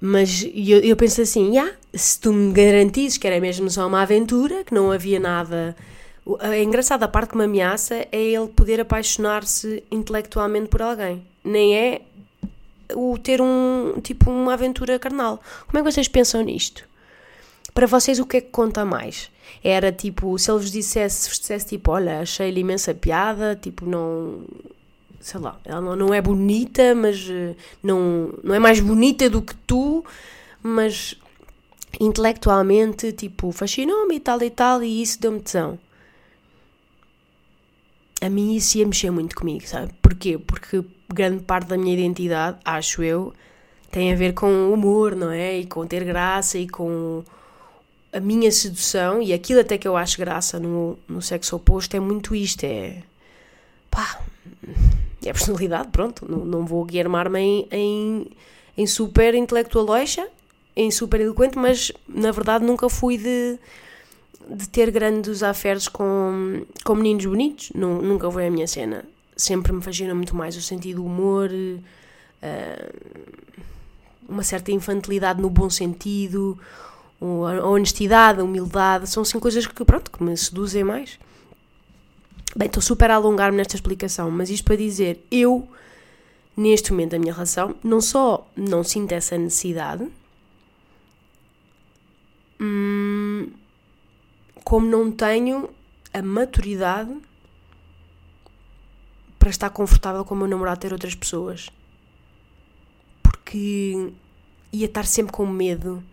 Mas 0.00 0.48
eu, 0.54 0.80
eu 0.80 0.96
penso 0.96 1.20
assim, 1.20 1.50
yeah, 1.50 1.72
se 1.92 2.18
tu 2.18 2.32
me 2.32 2.52
garantisses 2.52 3.18
que 3.18 3.26
era 3.26 3.38
mesmo 3.38 3.68
só 3.68 3.86
uma 3.86 4.00
aventura, 4.02 4.64
que 4.64 4.72
não 4.72 4.90
havia 4.90 5.20
nada. 5.20 5.76
É 6.40 6.62
engraçado, 6.62 7.02
a 7.02 7.08
parte 7.08 7.30
que 7.30 7.36
me 7.36 7.44
ameaça 7.44 7.94
é 8.10 8.18
ele 8.18 8.48
poder 8.48 8.80
apaixonar-se 8.80 9.82
intelectualmente 9.90 10.68
por 10.68 10.80
alguém. 10.80 11.22
Nem 11.44 11.76
é 11.76 12.00
o 12.94 13.18
ter 13.18 13.40
um 13.42 14.00
tipo 14.02 14.30
uma 14.30 14.54
aventura 14.54 14.98
carnal. 14.98 15.40
Como 15.66 15.78
é 15.78 15.82
que 15.82 15.92
vocês 15.92 16.08
pensam 16.08 16.42
nisto? 16.42 16.88
Para 17.74 17.86
vocês 17.86 18.18
o 18.18 18.26
que 18.26 18.38
é 18.38 18.40
que 18.40 18.50
conta 18.50 18.84
mais? 18.84 19.30
Era 19.62 19.92
tipo, 19.92 20.38
se 20.38 20.50
ele 20.50 20.58
vos 20.58 20.70
dissesse, 20.70 21.22
se 21.22 21.28
vos 21.28 21.38
dissesse 21.38 21.66
tipo, 21.66 21.90
olha, 21.90 22.20
achei-lhe 22.20 22.60
imensa 22.60 22.94
piada, 22.94 23.54
tipo, 23.60 23.84
não 23.84 24.44
sei 25.20 25.40
lá, 25.40 25.60
ela 25.64 25.94
não 25.94 26.14
é 26.14 26.20
bonita, 26.20 26.94
mas 26.94 27.28
eh, 27.30 27.54
não, 27.82 28.32
não 28.42 28.54
é 28.54 28.58
mais 28.58 28.80
bonita 28.80 29.28
do 29.28 29.42
que 29.42 29.54
tu, 29.54 30.04
mas 30.62 31.14
intelectualmente, 31.98 33.12
tipo, 33.12 33.52
fascinou-me 33.52 34.16
e 34.16 34.20
tal 34.20 34.42
e 34.42 34.50
tal, 34.50 34.82
e 34.82 35.02
isso 35.02 35.20
deu-me 35.20 35.40
tesão. 35.40 35.78
A 38.20 38.28
mim 38.28 38.54
isso 38.54 38.78
ia 38.78 38.86
mexer 38.86 39.10
muito 39.10 39.34
comigo, 39.34 39.66
sabe? 39.66 39.92
Porquê? 40.00 40.38
Porque 40.38 40.84
grande 41.12 41.42
parte 41.42 41.68
da 41.68 41.76
minha 41.76 41.94
identidade, 41.94 42.58
acho 42.64 43.02
eu, 43.02 43.32
tem 43.90 44.12
a 44.12 44.16
ver 44.16 44.34
com 44.34 44.72
humor, 44.72 45.16
não 45.16 45.30
é? 45.30 45.58
E 45.58 45.66
com 45.66 45.86
ter 45.86 46.04
graça 46.04 46.58
e 46.58 46.68
com 46.68 47.24
a 48.12 48.20
minha 48.20 48.50
sedução, 48.50 49.22
e 49.22 49.32
aquilo 49.32 49.60
até 49.60 49.78
que 49.78 49.86
eu 49.86 49.96
acho 49.96 50.18
graça 50.18 50.58
no, 50.58 50.98
no 51.08 51.22
sexo 51.22 51.56
oposto 51.56 51.96
é 51.96 52.00
muito 52.00 52.34
isto, 52.34 52.64
é 52.64 53.02
pá, 53.90 54.20
é 55.24 55.32
personalidade, 55.32 55.88
pronto, 55.88 56.26
não, 56.28 56.44
não 56.44 56.66
vou 56.66 56.84
guiar-me 56.84 57.38
em, 57.38 57.68
em, 57.70 58.26
em 58.76 58.86
super 58.86 59.34
intelectualoixa, 59.34 60.26
em 60.74 60.90
super 60.90 61.20
eloquente, 61.20 61.58
mas 61.58 61.92
na 62.08 62.30
verdade 62.30 62.64
nunca 62.64 62.88
fui 62.88 63.18
de, 63.18 63.58
de 64.48 64.68
ter 64.68 64.90
grandes 64.90 65.42
aferes 65.42 65.88
com, 65.88 66.64
com 66.84 66.94
meninos 66.94 67.26
bonitos, 67.26 67.70
nunca 67.74 68.30
foi 68.30 68.46
a 68.46 68.50
minha 68.50 68.66
cena. 68.66 69.04
Sempre 69.36 69.72
me 69.72 69.82
fascina 69.82 70.14
muito 70.14 70.34
mais 70.34 70.56
o 70.56 70.62
sentido 70.62 70.96
do 70.96 71.06
humor, 71.06 71.50
uh, 71.50 71.80
uma 74.28 74.42
certa 74.42 74.70
infantilidade 74.70 75.40
no 75.40 75.50
bom 75.50 75.68
sentido, 75.68 76.58
a 77.20 77.66
honestidade, 77.66 78.40
a 78.40 78.44
humildade, 78.44 79.08
são 79.08 79.22
assim 79.22 79.38
coisas 79.38 79.66
que, 79.66 79.84
pronto, 79.84 80.10
que 80.10 80.22
me 80.22 80.36
seduzem 80.36 80.84
mais. 80.84 81.18
Bem, 82.54 82.66
estou 82.66 82.82
super 82.82 83.10
a 83.10 83.14
alongar-me 83.14 83.56
nesta 83.56 83.76
explicação, 83.76 84.30
mas 84.30 84.50
isto 84.50 84.64
para 84.64 84.76
dizer, 84.76 85.24
eu, 85.30 85.68
neste 86.56 86.90
momento 86.90 87.12
da 87.12 87.18
minha 87.18 87.32
relação, 87.32 87.76
não 87.82 88.00
só 88.00 88.46
não 88.56 88.82
sinto 88.82 89.12
essa 89.12 89.38
necessidade, 89.38 90.08
hum, 92.60 93.50
como 94.64 94.86
não 94.86 95.12
tenho 95.12 95.70
a 96.12 96.22
maturidade 96.22 97.16
para 99.38 99.48
estar 99.48 99.70
confortável 99.70 100.24
com 100.24 100.34
o 100.34 100.38
meu 100.38 100.48
namorado 100.48 100.80
ter 100.80 100.92
outras 100.92 101.14
pessoas. 101.14 101.70
Porque 103.22 104.12
ia 104.72 104.86
estar 104.86 105.06
sempre 105.06 105.32
com 105.32 105.46
medo 105.46 106.04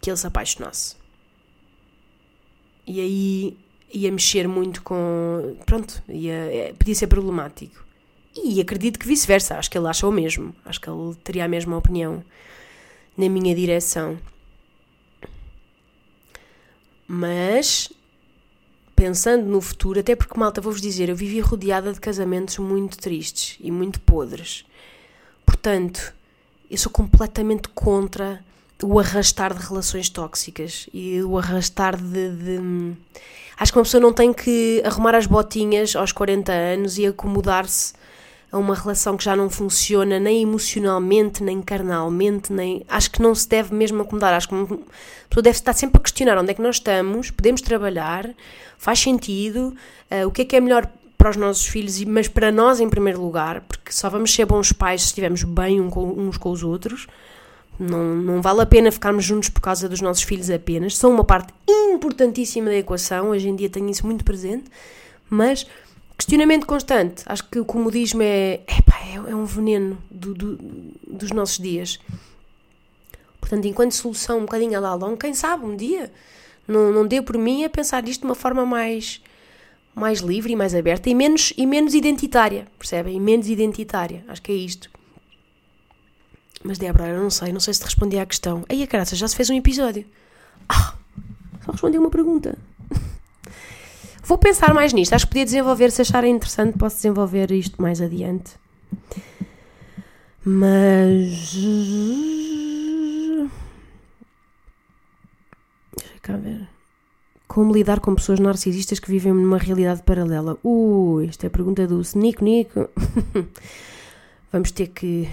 que 0.00 0.10
ele 0.10 0.16
se 0.16 0.26
apaixonasse. 0.26 0.96
E 2.86 3.00
aí 3.00 3.63
ia 3.92 4.10
mexer 4.10 4.48
muito 4.48 4.82
com. 4.82 5.56
Pronto, 5.64 6.02
ia, 6.08 6.32
é, 6.32 6.72
podia 6.72 6.94
ser 6.94 7.06
problemático. 7.06 7.84
E 8.36 8.60
acredito 8.60 8.98
que 8.98 9.06
vice-versa, 9.06 9.56
acho 9.56 9.70
que 9.70 9.78
ele 9.78 9.86
acha 9.86 10.06
o 10.06 10.12
mesmo. 10.12 10.54
Acho 10.64 10.80
que 10.80 10.90
ele 10.90 11.14
teria 11.22 11.44
a 11.44 11.48
mesma 11.48 11.76
opinião 11.76 12.24
na 13.16 13.28
minha 13.28 13.54
direção. 13.54 14.18
Mas, 17.06 17.92
pensando 18.96 19.46
no 19.46 19.60
futuro, 19.60 20.00
até 20.00 20.16
porque, 20.16 20.38
malta, 20.38 20.60
vou-vos 20.60 20.80
dizer, 20.80 21.08
eu 21.08 21.16
vivi 21.16 21.38
rodeada 21.38 21.92
de 21.92 22.00
casamentos 22.00 22.58
muito 22.58 22.98
tristes 22.98 23.56
e 23.60 23.70
muito 23.70 24.00
podres. 24.00 24.64
Portanto, 25.46 26.14
eu 26.70 26.78
sou 26.78 26.90
completamente 26.90 27.68
contra 27.68 28.42
o 28.82 28.98
arrastar 28.98 29.54
de 29.54 29.66
relações 29.66 30.08
tóxicas 30.08 30.88
e 30.92 31.22
o 31.22 31.38
arrastar 31.38 31.96
de, 31.96 32.30
de, 32.30 32.96
Acho 33.56 33.72
que 33.72 33.78
uma 33.78 33.84
pessoa 33.84 34.00
não 34.00 34.12
tem 34.12 34.32
que 34.32 34.82
arrumar 34.84 35.14
as 35.14 35.26
botinhas 35.26 35.94
aos 35.94 36.10
40 36.10 36.52
anos 36.52 36.98
e 36.98 37.06
acomodar-se 37.06 37.92
a 38.50 38.58
uma 38.58 38.74
relação 38.74 39.16
que 39.16 39.24
já 39.24 39.34
não 39.34 39.48
funciona 39.48 40.18
nem 40.18 40.42
emocionalmente, 40.42 41.42
nem 41.42 41.60
carnalmente, 41.60 42.52
nem. 42.52 42.84
Acho 42.88 43.10
que 43.10 43.22
não 43.22 43.34
se 43.34 43.48
deve 43.48 43.74
mesmo 43.74 44.02
acomodar. 44.02 44.34
Acho 44.34 44.48
que 44.48 44.54
a 44.54 44.66
pessoa 45.28 45.42
deve 45.42 45.56
estar 45.56 45.72
sempre 45.72 45.98
a 45.98 46.02
questionar 46.02 46.38
onde 46.38 46.50
é 46.50 46.54
que 46.54 46.62
nós 46.62 46.76
estamos, 46.76 47.30
podemos 47.30 47.60
trabalhar, 47.60 48.28
faz 48.78 49.00
sentido, 49.00 49.74
uh, 50.10 50.26
o 50.26 50.30
que 50.30 50.42
é 50.42 50.44
que 50.44 50.56
é 50.56 50.60
melhor 50.60 50.88
para 51.18 51.30
os 51.30 51.36
nossos 51.36 51.66
filhos, 51.66 52.02
mas 52.04 52.28
para 52.28 52.52
nós 52.52 52.80
em 52.80 52.88
primeiro 52.88 53.20
lugar, 53.20 53.60
porque 53.62 53.90
só 53.90 54.10
vamos 54.10 54.34
ser 54.34 54.44
bons 54.44 54.72
pais 54.72 55.02
se 55.02 55.06
estivermos 55.08 55.42
bem 55.42 55.80
uns 55.80 56.36
com 56.36 56.50
os 56.50 56.62
outros. 56.62 57.06
Não, 57.78 58.14
não 58.14 58.40
vale 58.40 58.60
a 58.60 58.66
pena 58.66 58.92
ficarmos 58.92 59.24
juntos 59.24 59.48
por 59.48 59.60
causa 59.60 59.88
dos 59.88 60.00
nossos 60.00 60.22
filhos 60.22 60.50
apenas. 60.50 60.96
São 60.96 61.10
uma 61.10 61.24
parte 61.24 61.52
importantíssima 61.68 62.70
da 62.70 62.76
equação. 62.76 63.30
Hoje 63.30 63.48
em 63.48 63.56
dia 63.56 63.68
tenho 63.68 63.88
isso 63.90 64.06
muito 64.06 64.24
presente. 64.24 64.64
Mas 65.28 65.66
questionamento 66.16 66.66
constante. 66.66 67.22
Acho 67.26 67.48
que 67.48 67.58
o 67.58 67.64
comodismo 67.64 68.22
é, 68.22 68.60
é, 68.66 69.14
é 69.28 69.34
um 69.34 69.44
veneno 69.44 69.98
do, 70.10 70.34
do, 70.34 70.56
dos 71.06 71.30
nossos 71.30 71.58
dias. 71.58 71.98
Portanto, 73.40 73.66
enquanto 73.66 73.92
solução 73.92 74.38
um 74.38 74.42
bocadinho 74.42 74.76
a 74.78 74.80
lá 74.80 74.94
longo, 74.94 75.16
quem 75.16 75.34
sabe 75.34 75.64
um 75.66 75.76
dia 75.76 76.10
não, 76.66 76.92
não 76.92 77.06
deu 77.06 77.22
por 77.22 77.36
mim 77.36 77.64
a 77.64 77.70
pensar 77.70 78.06
isto 78.08 78.20
de 78.20 78.26
uma 78.26 78.34
forma 78.34 78.64
mais, 78.64 79.20
mais 79.94 80.20
livre 80.20 80.52
e 80.52 80.56
mais 80.56 80.74
aberta 80.74 81.10
e 81.10 81.14
menos, 81.14 81.52
e 81.56 81.66
menos 81.66 81.94
identitária, 81.94 82.66
percebem? 82.78 83.16
E 83.16 83.20
menos 83.20 83.48
identitária. 83.48 84.24
Acho 84.28 84.40
que 84.40 84.52
é 84.52 84.54
isto. 84.54 84.90
Mas 86.66 86.78
Débora, 86.78 87.08
eu 87.08 87.22
não 87.22 87.28
sei, 87.28 87.52
não 87.52 87.60
sei 87.60 87.74
se 87.74 87.80
te 87.80 87.84
respondi 87.84 88.18
à 88.18 88.24
questão. 88.24 88.64
Aí 88.70 88.82
a 88.82 88.86
caraça, 88.86 89.14
já 89.14 89.28
se 89.28 89.36
fez 89.36 89.50
um 89.50 89.54
episódio. 89.54 90.06
Ah, 90.66 90.94
só 91.62 91.72
respondi 91.72 91.98
uma 91.98 92.08
pergunta. 92.08 92.56
Vou 94.24 94.38
pensar 94.38 94.72
mais 94.72 94.94
nisto. 94.94 95.12
Acho 95.12 95.26
que 95.26 95.32
podia 95.32 95.44
desenvolver, 95.44 95.90
se 95.90 96.00
acharem 96.00 96.34
interessante, 96.34 96.78
posso 96.78 96.96
desenvolver 96.96 97.50
isto 97.52 97.82
mais 97.82 98.00
adiante. 98.00 98.52
Mas. 100.42 101.54
Deixa 105.94 106.18
cá 106.22 106.38
ver. 106.38 106.66
Como 107.46 107.74
lidar 107.74 108.00
com 108.00 108.14
pessoas 108.14 108.40
narcisistas 108.40 108.98
que 108.98 109.10
vivem 109.10 109.34
numa 109.34 109.58
realidade 109.58 110.02
paralela? 110.02 110.56
Uh, 110.64 111.20
esta 111.28 111.44
é 111.44 111.48
a 111.48 111.50
pergunta 111.50 111.86
do 111.86 112.00
Nico 112.14 112.42
Nico. 112.42 112.88
Vamos 114.50 114.70
ter 114.70 114.86
que 114.88 115.28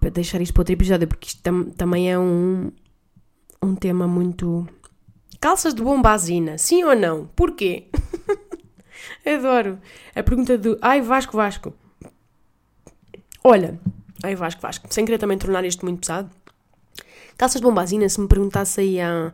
para 0.00 0.10
deixar 0.10 0.40
isto 0.40 0.52
para 0.52 0.62
outro 0.62 0.72
episódio, 0.72 1.08
porque 1.08 1.28
isto 1.28 1.42
tam 1.42 1.64
também 1.64 2.10
é 2.10 2.18
um, 2.18 2.70
um 3.62 3.74
tema 3.74 4.06
muito. 4.06 4.66
Calças 5.40 5.74
de 5.74 5.82
bombazina, 5.82 6.58
sim 6.58 6.82
ou 6.84 6.96
não? 6.96 7.26
Porquê? 7.36 7.88
Adoro. 9.24 9.78
A 10.14 10.22
pergunta 10.22 10.58
do 10.58 10.78
Ai 10.82 11.00
Vasco 11.00 11.36
Vasco. 11.36 11.72
Olha, 13.44 13.78
ai 14.22 14.34
Vasco 14.34 14.60
Vasco, 14.60 14.86
sem 14.90 15.04
querer 15.04 15.18
também 15.18 15.38
tornar 15.38 15.64
isto 15.64 15.84
muito 15.84 16.00
pesado. 16.00 16.30
Calças 17.36 17.60
de 17.60 17.66
bombazina, 17.66 18.08
se 18.08 18.20
me 18.20 18.26
perguntasse 18.26 18.80
aí 18.80 19.00
há, 19.00 19.30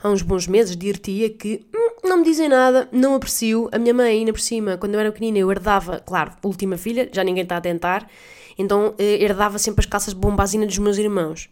há 0.00 0.08
uns 0.08 0.22
bons 0.22 0.46
meses, 0.46 0.76
dir-te-ia 0.76 1.28
que 1.28 1.66
hum, 1.74 2.08
não 2.08 2.18
me 2.18 2.24
dizem 2.24 2.48
nada, 2.48 2.88
não 2.92 3.16
aprecio. 3.16 3.68
A 3.72 3.78
minha 3.80 3.92
mãe, 3.92 4.18
ainda 4.18 4.32
por 4.32 4.40
cima, 4.40 4.78
quando 4.78 4.94
eu 4.94 5.00
era 5.00 5.10
pequenina, 5.10 5.38
eu 5.38 5.50
herdava, 5.50 5.98
claro, 5.98 6.34
última 6.44 6.78
filha, 6.78 7.10
já 7.12 7.24
ninguém 7.24 7.42
está 7.42 7.56
a 7.56 7.60
tentar, 7.60 8.08
então 8.58 8.94
eh, 8.98 9.22
herdava 9.22 9.58
sempre 9.58 9.80
as 9.80 9.86
calças 9.86 10.12
de 10.12 10.20
bombazina 10.20 10.66
dos 10.66 10.78
meus 10.78 10.98
irmãos. 10.98 11.48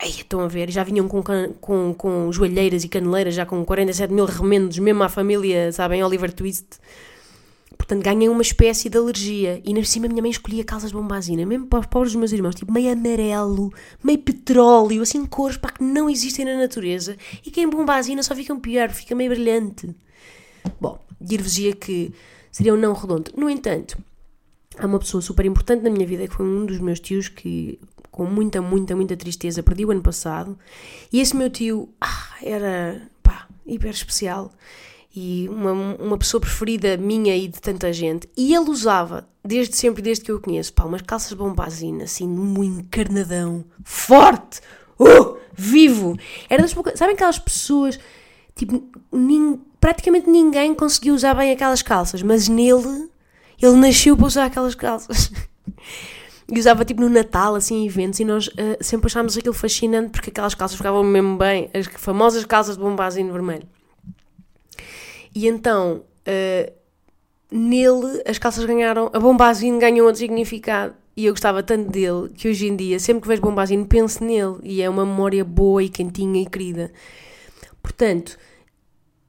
Aí 0.00 0.10
estão 0.10 0.40
a 0.40 0.46
ver, 0.46 0.70
já 0.70 0.84
vinham 0.84 1.08
com, 1.08 1.22
com, 1.60 1.94
com 1.94 2.30
joelheiras 2.30 2.84
e 2.84 2.88
caneleiras, 2.88 3.34
já 3.34 3.44
com 3.44 3.64
47 3.64 4.12
mil 4.12 4.26
remendos, 4.26 4.78
mesmo 4.78 5.02
à 5.02 5.08
família, 5.08 5.72
sabem, 5.72 6.04
Oliver 6.04 6.32
Twist. 6.32 6.78
Portanto, 7.76 8.04
ganhei 8.04 8.28
uma 8.28 8.42
espécie 8.42 8.88
de 8.88 8.98
alergia. 8.98 9.60
E 9.64 9.72
na 9.72 9.82
cima 9.82 10.06
a 10.06 10.08
minha 10.08 10.22
mãe 10.22 10.30
escolhia 10.30 10.62
calças 10.62 10.90
de 10.90 10.96
bombazina, 10.96 11.46
mesmo 11.46 11.66
para 11.66 11.80
os 11.80 11.86
pobres 11.86 12.12
dos 12.12 12.18
meus 12.18 12.32
irmãos, 12.32 12.54
tipo 12.54 12.70
meio 12.70 12.92
amarelo, 12.92 13.72
meio 14.02 14.18
petróleo, 14.18 15.02
assim 15.02 15.24
cores 15.24 15.56
para 15.56 15.72
que 15.72 15.82
não 15.82 16.10
existem 16.10 16.44
na 16.44 16.56
natureza. 16.56 17.16
E 17.44 17.50
que 17.50 17.60
em 17.60 17.68
bombazina 17.68 18.22
só 18.22 18.36
ficam 18.36 18.60
pior, 18.60 18.90
fica 18.90 19.14
meio 19.14 19.30
brilhante. 19.30 19.94
Bom, 20.80 20.98
dir-vos-ia 21.20 21.74
que 21.74 22.12
seria 22.52 22.74
um 22.74 22.76
não 22.76 22.92
redondo. 22.92 23.32
No 23.36 23.48
entanto, 23.48 23.96
há 24.78 24.86
uma 24.86 24.98
pessoa 24.98 25.20
super 25.20 25.44
importante 25.44 25.82
na 25.82 25.90
minha 25.90 26.06
vida 26.06 26.26
que 26.26 26.34
foi 26.34 26.46
um 26.46 26.64
dos 26.64 26.78
meus 26.78 27.00
tios 27.00 27.28
que 27.28 27.78
com 28.10 28.24
muita, 28.24 28.60
muita, 28.60 28.96
muita 28.96 29.16
tristeza 29.16 29.62
perdi 29.62 29.84
o 29.84 29.90
ano 29.90 30.02
passado. 30.02 30.58
E 31.12 31.20
esse 31.20 31.36
meu 31.36 31.48
tio 31.48 31.88
ah, 32.00 32.34
era 32.42 33.02
pá, 33.22 33.46
hiper 33.66 33.90
especial. 33.90 34.52
E 35.14 35.48
uma, 35.48 35.72
uma 35.72 36.18
pessoa 36.18 36.40
preferida 36.40 36.96
minha 36.96 37.36
e 37.36 37.48
de 37.48 37.60
tanta 37.60 37.92
gente. 37.92 38.28
E 38.36 38.54
ele 38.54 38.70
usava 38.70 39.28
desde 39.44 39.76
sempre, 39.76 40.02
desde 40.02 40.24
que 40.24 40.30
eu 40.30 40.36
o 40.36 40.40
conheço, 40.40 40.72
pá, 40.72 40.84
umas 40.84 41.02
calças 41.02 41.32
bombazina 41.32 42.04
assim, 42.04 42.28
um 42.28 42.62
encarnadão 42.62 43.64
forte, 43.84 44.60
uh, 44.98 45.36
vivo. 45.54 46.16
Era 46.50 46.62
das 46.62 46.74
poucas, 46.74 46.98
sabem 46.98 47.14
aquelas 47.14 47.38
pessoas 47.38 47.98
tipo, 48.54 48.82
nin, 49.12 49.60
praticamente 49.80 50.28
ninguém 50.28 50.74
conseguiu 50.74 51.14
usar 51.14 51.34
bem 51.34 51.52
aquelas 51.52 51.82
calças, 51.82 52.22
mas 52.22 52.48
nele 52.48 53.08
ele 53.60 53.76
nasceu 53.76 54.16
para 54.16 54.26
usar 54.26 54.44
aquelas 54.46 54.74
calças. 54.74 55.30
E 56.50 56.58
usava 56.58 56.82
tipo 56.82 57.02
no 57.02 57.10
Natal, 57.10 57.54
assim, 57.54 57.84
eventos, 57.84 58.18
e 58.20 58.24
nós 58.24 58.46
uh, 58.48 58.78
sempre 58.80 59.06
achámos 59.06 59.36
aquilo 59.36 59.52
fascinante 59.52 60.08
porque 60.08 60.30
aquelas 60.30 60.54
calças 60.54 60.78
ficavam 60.78 61.04
mesmo 61.04 61.36
bem, 61.36 61.68
as 61.74 61.86
famosas 61.86 62.42
calças 62.46 62.78
de 62.78 62.82
bombazino 62.82 63.30
vermelho. 63.30 63.68
E 65.34 65.46
então, 65.46 66.04
uh, 66.26 66.72
nele, 67.50 68.22
as 68.26 68.38
calças 68.38 68.64
ganharam, 68.64 69.10
a 69.12 69.20
bombazino 69.20 69.78
ganhou 69.78 70.06
outro 70.06 70.20
significado. 70.20 70.94
E 71.14 71.26
eu 71.26 71.32
gostava 71.32 71.62
tanto 71.62 71.90
dele 71.90 72.30
que 72.34 72.48
hoje 72.48 72.66
em 72.68 72.76
dia, 72.76 72.98
sempre 72.98 73.22
que 73.22 73.28
vejo 73.28 73.42
bombazino, 73.42 73.84
penso 73.84 74.24
nele. 74.24 74.56
E 74.62 74.80
é 74.80 74.88
uma 74.88 75.04
memória 75.04 75.44
boa 75.44 75.82
e 75.82 75.88
quentinha 75.88 76.42
e 76.42 76.46
querida. 76.46 76.92
Portanto, 77.82 78.38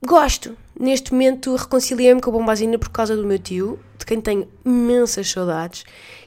gosto. 0.06 0.58
Neste 0.80 1.12
momento 1.12 1.56
reconciliei-me 1.56 2.22
com 2.22 2.30
a 2.30 2.34
bombazina 2.34 2.78
por 2.78 2.90
causa 2.90 3.16
do 3.16 3.26
meu 3.26 3.38
tio, 3.38 3.80
de 3.98 4.06
quem 4.06 4.22
tenho 4.22 4.48
imensas 4.66 5.30
saudades. 5.30 5.84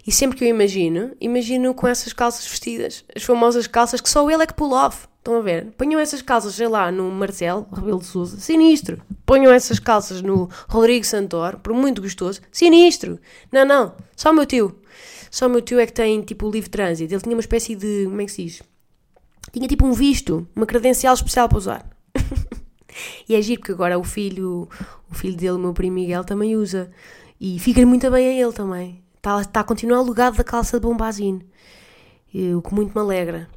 E 0.06 0.12
sempre 0.12 0.36
que 0.36 0.44
eu 0.44 0.48
imagino, 0.48 1.12
imagino 1.20 1.72
com 1.74 1.88
essas 1.88 2.12
calças 2.12 2.46
vestidas, 2.46 3.04
as 3.14 3.22
famosas 3.22 3.66
calças 3.66 4.00
que 4.00 4.10
só 4.10 4.28
ele 4.30 4.42
é 4.42 4.46
que 4.46 4.54
pull 4.54 4.72
off. 4.72 5.08
Estão 5.18 5.36
a 5.36 5.40
ver? 5.40 5.66
Ponham 5.78 6.00
essas 6.00 6.20
calças, 6.20 6.56
sei 6.56 6.66
lá, 6.66 6.90
no 6.90 7.08
Marcelo 7.08 7.64
Rebelo 7.72 8.00
de 8.00 8.06
Souza, 8.06 8.40
sinistro. 8.40 9.00
Ponham 9.24 9.52
essas 9.52 9.78
calças 9.78 10.20
no 10.20 10.50
Rodrigo 10.68 11.06
Santoro, 11.06 11.60
por 11.60 11.72
muito 11.72 12.02
gostoso, 12.02 12.40
sinistro. 12.50 13.20
Não, 13.52 13.64
não, 13.64 13.94
só 14.16 14.32
o 14.32 14.34
meu 14.34 14.44
tio. 14.44 14.76
Só 15.30 15.46
o 15.46 15.48
meu 15.48 15.62
tio 15.62 15.78
é 15.78 15.86
que 15.86 15.92
tem 15.92 16.20
tipo 16.22 16.50
livre 16.50 16.68
trânsito. 16.68 17.14
Ele 17.14 17.22
tinha 17.22 17.36
uma 17.36 17.40
espécie 17.40 17.76
de. 17.76 18.04
Como 18.04 18.20
é 18.20 18.24
que 18.26 18.32
se 18.32 18.44
diz? 18.44 18.62
Tinha 19.52 19.68
tipo 19.68 19.86
um 19.86 19.92
visto, 19.92 20.46
uma 20.56 20.66
credencial 20.66 21.14
especial 21.14 21.48
para 21.48 21.58
usar. 21.58 21.90
E 23.28 23.34
é 23.34 23.42
giro 23.42 23.60
porque 23.60 23.72
agora 23.72 23.98
o 23.98 24.04
filho, 24.04 24.68
o 25.10 25.14
filho 25.14 25.36
dele, 25.36 25.52
o 25.52 25.58
meu 25.58 25.72
primo 25.72 25.94
Miguel, 25.94 26.24
também 26.24 26.56
usa. 26.56 26.90
E 27.40 27.58
fica 27.58 27.84
muito 27.86 28.10
bem 28.10 28.28
a 28.28 28.42
ele 28.44 28.52
também. 28.52 29.02
Está, 29.16 29.40
está 29.40 29.60
a 29.60 29.64
continuar 29.64 29.98
alugado 29.98 30.36
da 30.36 30.44
calça 30.44 30.78
de 30.78 30.86
bombazine. 30.86 31.46
O 32.56 32.62
que 32.62 32.74
muito 32.74 32.94
me 32.94 33.00
alegra. 33.00 33.48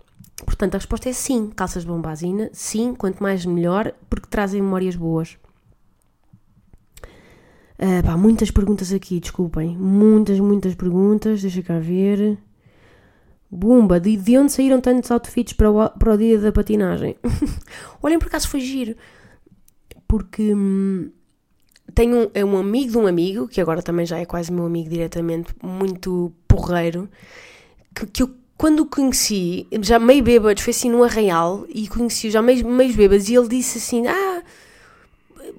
Portanto, 0.45 0.75
a 0.75 0.77
resposta 0.77 1.09
é 1.09 1.13
sim, 1.13 1.49
calças 1.49 1.83
de 1.83 1.87
bombazina, 1.89 2.49
sim, 2.51 2.93
quanto 2.93 3.23
mais 3.23 3.45
melhor, 3.45 3.93
porque 4.09 4.27
trazem 4.29 4.61
memórias 4.61 4.95
boas. 4.95 5.37
Ah, 7.77 8.01
pá, 8.03 8.17
muitas 8.17 8.51
perguntas 8.51 8.93
aqui, 8.93 9.19
desculpem. 9.19 9.77
Muitas, 9.77 10.39
muitas 10.39 10.75
perguntas. 10.75 11.41
Deixa 11.41 11.61
cá 11.61 11.79
ver. 11.79 12.37
Bumba, 13.51 13.99
de, 13.99 14.15
de 14.17 14.37
onde 14.37 14.51
saíram 14.51 14.81
tantos 14.81 15.11
outfits 15.11 15.53
para 15.53 15.69
o, 15.71 15.89
para 15.89 16.13
o 16.13 16.17
dia 16.17 16.39
da 16.39 16.51
patinagem? 16.51 17.15
Olhem, 18.01 18.19
por 18.19 18.27
acaso 18.27 18.47
foi 18.47 18.59
giro. 18.59 18.95
Porque 20.15 20.53
hum, 20.53 21.09
tenho 21.93 22.15
um, 22.15 22.29
é 22.33 22.45
um 22.45 22.57
amigo 22.57 22.91
de 22.91 22.97
um 22.97 23.05
amigo, 23.05 23.49
que 23.49 23.59
agora 23.59 23.81
também 23.81 24.05
já 24.05 24.17
é 24.17 24.25
quase 24.25 24.49
meu 24.49 24.65
amigo 24.65 24.89
diretamente, 24.89 25.53
muito 25.61 26.31
porreiro, 26.47 27.09
que, 27.93 28.05
que 28.05 28.23
eu 28.23 28.29
quando 28.57 28.79
o 28.79 28.85
conheci, 28.85 29.67
já 29.81 29.99
meio 29.99 30.23
bêbados, 30.23 30.63
foi 30.63 30.71
assim 30.71 30.89
no 30.89 31.03
Arraial, 31.03 31.65
e 31.67 31.89
conheci-o 31.89 32.31
já 32.31 32.41
meio, 32.41 32.65
meio 32.65 32.93
bêbados, 32.93 33.27
e 33.27 33.35
ele 33.35 33.49
disse 33.49 33.79
assim, 33.79 34.07
ah, 34.07 34.41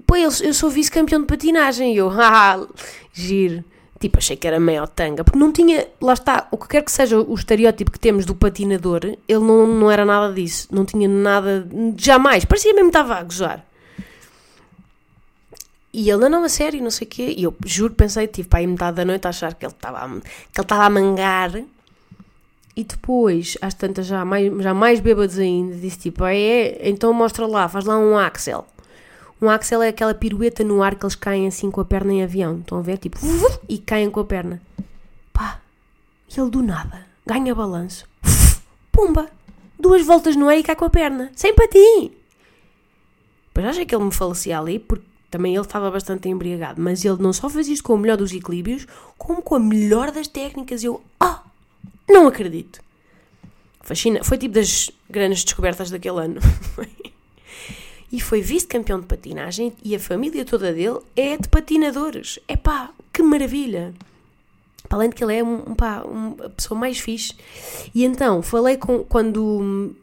pô, 0.07 0.17
eu, 0.17 0.31
eu 0.41 0.55
sou 0.55 0.71
vice-campeão 0.71 1.21
de 1.21 1.27
patinagem, 1.27 1.93
e 1.93 1.99
eu, 1.99 2.09
ah, 2.19 2.67
giro. 3.13 3.63
Tipo, 4.01 4.17
achei 4.17 4.37
que 4.37 4.47
era 4.47 4.59
meio 4.59 4.87
tanga, 4.87 5.23
porque 5.23 5.39
não 5.39 5.53
tinha, 5.53 5.87
lá 6.01 6.15
está, 6.15 6.49
o 6.51 6.57
que 6.57 6.69
quer 6.69 6.83
que 6.83 6.91
seja 6.91 7.21
o 7.21 7.35
estereótipo 7.35 7.91
que 7.91 8.01
temos 8.01 8.25
do 8.25 8.35
patinador, 8.35 9.05
ele 9.05 9.41
não, 9.41 9.67
não 9.67 9.91
era 9.91 10.07
nada 10.07 10.33
disso, 10.33 10.67
não 10.71 10.87
tinha 10.87 11.07
nada, 11.07 11.69
jamais, 11.99 12.47
parecia 12.47 12.73
mesmo 12.73 12.91
que 12.91 12.99
estava 12.99 13.17
a 13.17 13.23
gozar. 13.23 13.67
E 15.99 16.11
ele, 16.11 16.29
não, 16.29 16.45
a 16.45 16.49
sério, 16.51 16.83
não 16.83 16.91
sei 16.91 17.07
o 17.07 17.11
quê, 17.11 17.35
e 17.35 17.45
eu 17.45 17.57
juro, 17.65 17.95
pensei, 17.95 18.27
tive 18.27 18.47
para 18.47 18.59
aí 18.59 18.67
metade 18.67 18.99
da 18.99 19.05
noite 19.07 19.25
a 19.25 19.31
achar 19.31 19.55
que 19.55 19.65
ele 19.65 19.73
estava 19.73 20.01
a, 20.01 20.09
que 20.09 20.15
ele 20.15 20.23
estava 20.61 20.85
a 20.85 20.91
mangar, 20.91 21.55
e 22.77 22.85
depois, 22.85 23.57
às 23.63 23.73
tantas 23.73 24.05
já 24.05 24.23
mais, 24.23 24.53
já 24.63 24.75
mais 24.75 25.01
bêbados 25.01 25.39
ainda, 25.39 25.75
disse 25.77 25.99
tipo, 25.99 26.23
ah, 26.23 26.35
é, 26.35 26.87
então 26.87 27.15
mostra 27.15 27.47
lá, 27.47 27.67
faz 27.67 27.87
lá 27.87 27.99
um 27.99 28.19
axel. 28.19 28.67
Um 29.41 29.49
axel 29.49 29.81
é 29.81 29.89
aquela 29.89 30.13
pirueta 30.13 30.63
no 30.63 30.83
ar 30.83 30.97
que 30.97 31.07
eles 31.07 31.15
caem 31.15 31.47
assim 31.47 31.71
com 31.71 31.81
a 31.81 31.85
perna 31.87 32.13
em 32.13 32.23
avião. 32.23 32.59
Estão 32.59 32.77
a 32.77 32.83
ver? 32.83 32.99
Tipo, 32.99 33.19
e 33.67 33.79
caem 33.79 34.11
com 34.11 34.21
a 34.21 34.25
perna. 34.27 34.61
Pá, 35.33 35.63
e 36.29 36.39
ele 36.39 36.51
do 36.51 36.63
nada 36.63 37.07
ganha 37.25 37.55
balanço. 37.55 38.07
Pumba! 38.93 39.31
Duas 39.79 40.05
voltas 40.05 40.37
no 40.37 40.47
ar 40.47 40.59
e 40.59 40.63
cai 40.63 40.77
com 40.77 40.85
a 40.85 40.91
perna. 40.91 41.33
Sem 41.35 41.55
patim! 41.55 42.13
Pois 43.55 43.67
achei 43.67 43.87
que 43.87 43.95
ele 43.95 44.05
me 44.05 44.13
falecia 44.13 44.59
ali, 44.59 44.79
porque 44.79 45.16
também 45.37 45.55
ele 45.55 45.63
estava 45.63 45.91
bastante 45.91 46.31
embriagado. 46.31 46.81
Mas 46.81 47.05
ele 47.05 47.21
não 47.21 47.31
só 47.31 47.51
fez 47.51 47.69
isto 47.69 47.85
com 47.85 47.95
o 47.95 47.99
melhor 47.99 48.17
dos 48.17 48.33
equilíbrios, 48.33 48.87
como 49.19 49.43
com 49.43 49.55
a 49.55 49.61
melhor 49.61 50.11
das 50.11 50.27
técnicas. 50.27 50.83
Eu, 50.83 51.03
ah, 51.21 51.43
oh, 51.45 52.13
não 52.13 52.27
acredito. 52.27 52.81
Fascina. 53.83 54.25
Foi 54.25 54.39
tipo 54.39 54.55
das 54.55 54.91
grandes 55.11 55.45
descobertas 55.45 55.91
daquele 55.91 56.21
ano. 56.21 56.41
e 58.11 58.19
foi 58.19 58.41
vice-campeão 58.41 58.99
de 58.99 59.07
patinagem 59.07 59.75
e 59.85 59.95
a 59.95 60.01
família 60.01 60.43
toda 60.43 60.73
dele 60.73 61.01
é 61.15 61.37
de 61.37 61.49
patinadores. 61.49 62.39
É 62.49 62.57
pá, 62.57 62.91
que 63.13 63.23
maravilha! 63.23 63.93
Além 64.89 65.11
de 65.11 65.17
que 65.17 65.23
ele 65.23 65.37
é 65.37 65.45
um, 65.45 65.75
pá, 65.75 66.03
uma 66.03 66.49
pessoa 66.51 66.81
mais 66.81 66.99
fixe. 66.99 67.35
E 67.95 68.05
então, 68.05 68.41
falei 68.41 68.79
com. 68.79 69.05
Quando 69.05 69.95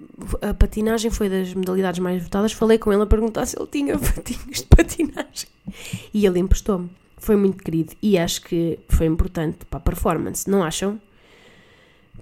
a 0.41 0.53
patinagem 0.53 1.11
foi 1.11 1.29
das 1.29 1.53
modalidades 1.53 1.99
mais 1.99 2.21
votadas, 2.23 2.51
falei 2.51 2.77
com 2.77 2.91
ele 2.91 3.03
a 3.03 3.05
perguntar 3.05 3.45
se 3.45 3.57
ele 3.57 3.67
tinha 3.67 3.97
patinhos 3.99 4.59
de 4.59 4.65
patinagem. 4.65 5.47
E 6.13 6.25
ele 6.25 6.39
emprestou-me. 6.39 6.89
Foi 7.17 7.35
muito 7.35 7.63
querido. 7.63 7.93
E 8.01 8.17
acho 8.17 8.41
que 8.41 8.79
foi 8.89 9.05
importante 9.05 9.65
para 9.69 9.77
a 9.77 9.81
performance, 9.81 10.49
não 10.49 10.63
acham? 10.63 10.99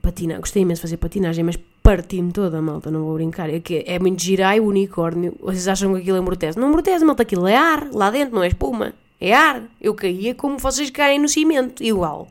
Patina, 0.02 0.40
gostei 0.40 0.64
imenso 0.64 0.80
de 0.80 0.82
fazer 0.84 0.98
patinagem, 0.98 1.44
mas 1.44 1.58
parti-me 1.84 2.32
toda, 2.32 2.62
malta, 2.62 2.90
não 2.90 3.04
vou 3.04 3.16
brincar. 3.16 3.50
É, 3.50 3.60
que 3.60 3.84
é 3.86 4.00
muito 4.00 4.22
girai 4.22 4.60
o 4.60 4.66
unicórnio. 4.66 5.36
Vocês 5.40 5.68
acham 5.68 5.94
que 5.94 6.02
aquilo 6.02 6.18
amortece? 6.18 6.58
Não 6.58 6.68
amortece, 6.68 7.04
malta, 7.06 7.24
aquilo 7.24 7.48
é 7.48 7.56
ar, 7.56 7.90
lá 7.92 8.10
dentro, 8.10 8.36
não 8.36 8.44
é 8.44 8.48
espuma. 8.48 8.94
É 9.20 9.34
ar. 9.34 9.64
Eu 9.80 9.94
caía 9.94 10.34
como 10.34 10.58
vocês 10.58 10.90
caem 10.90 11.20
no 11.20 11.28
cimento, 11.28 11.84
igual. 11.84 12.28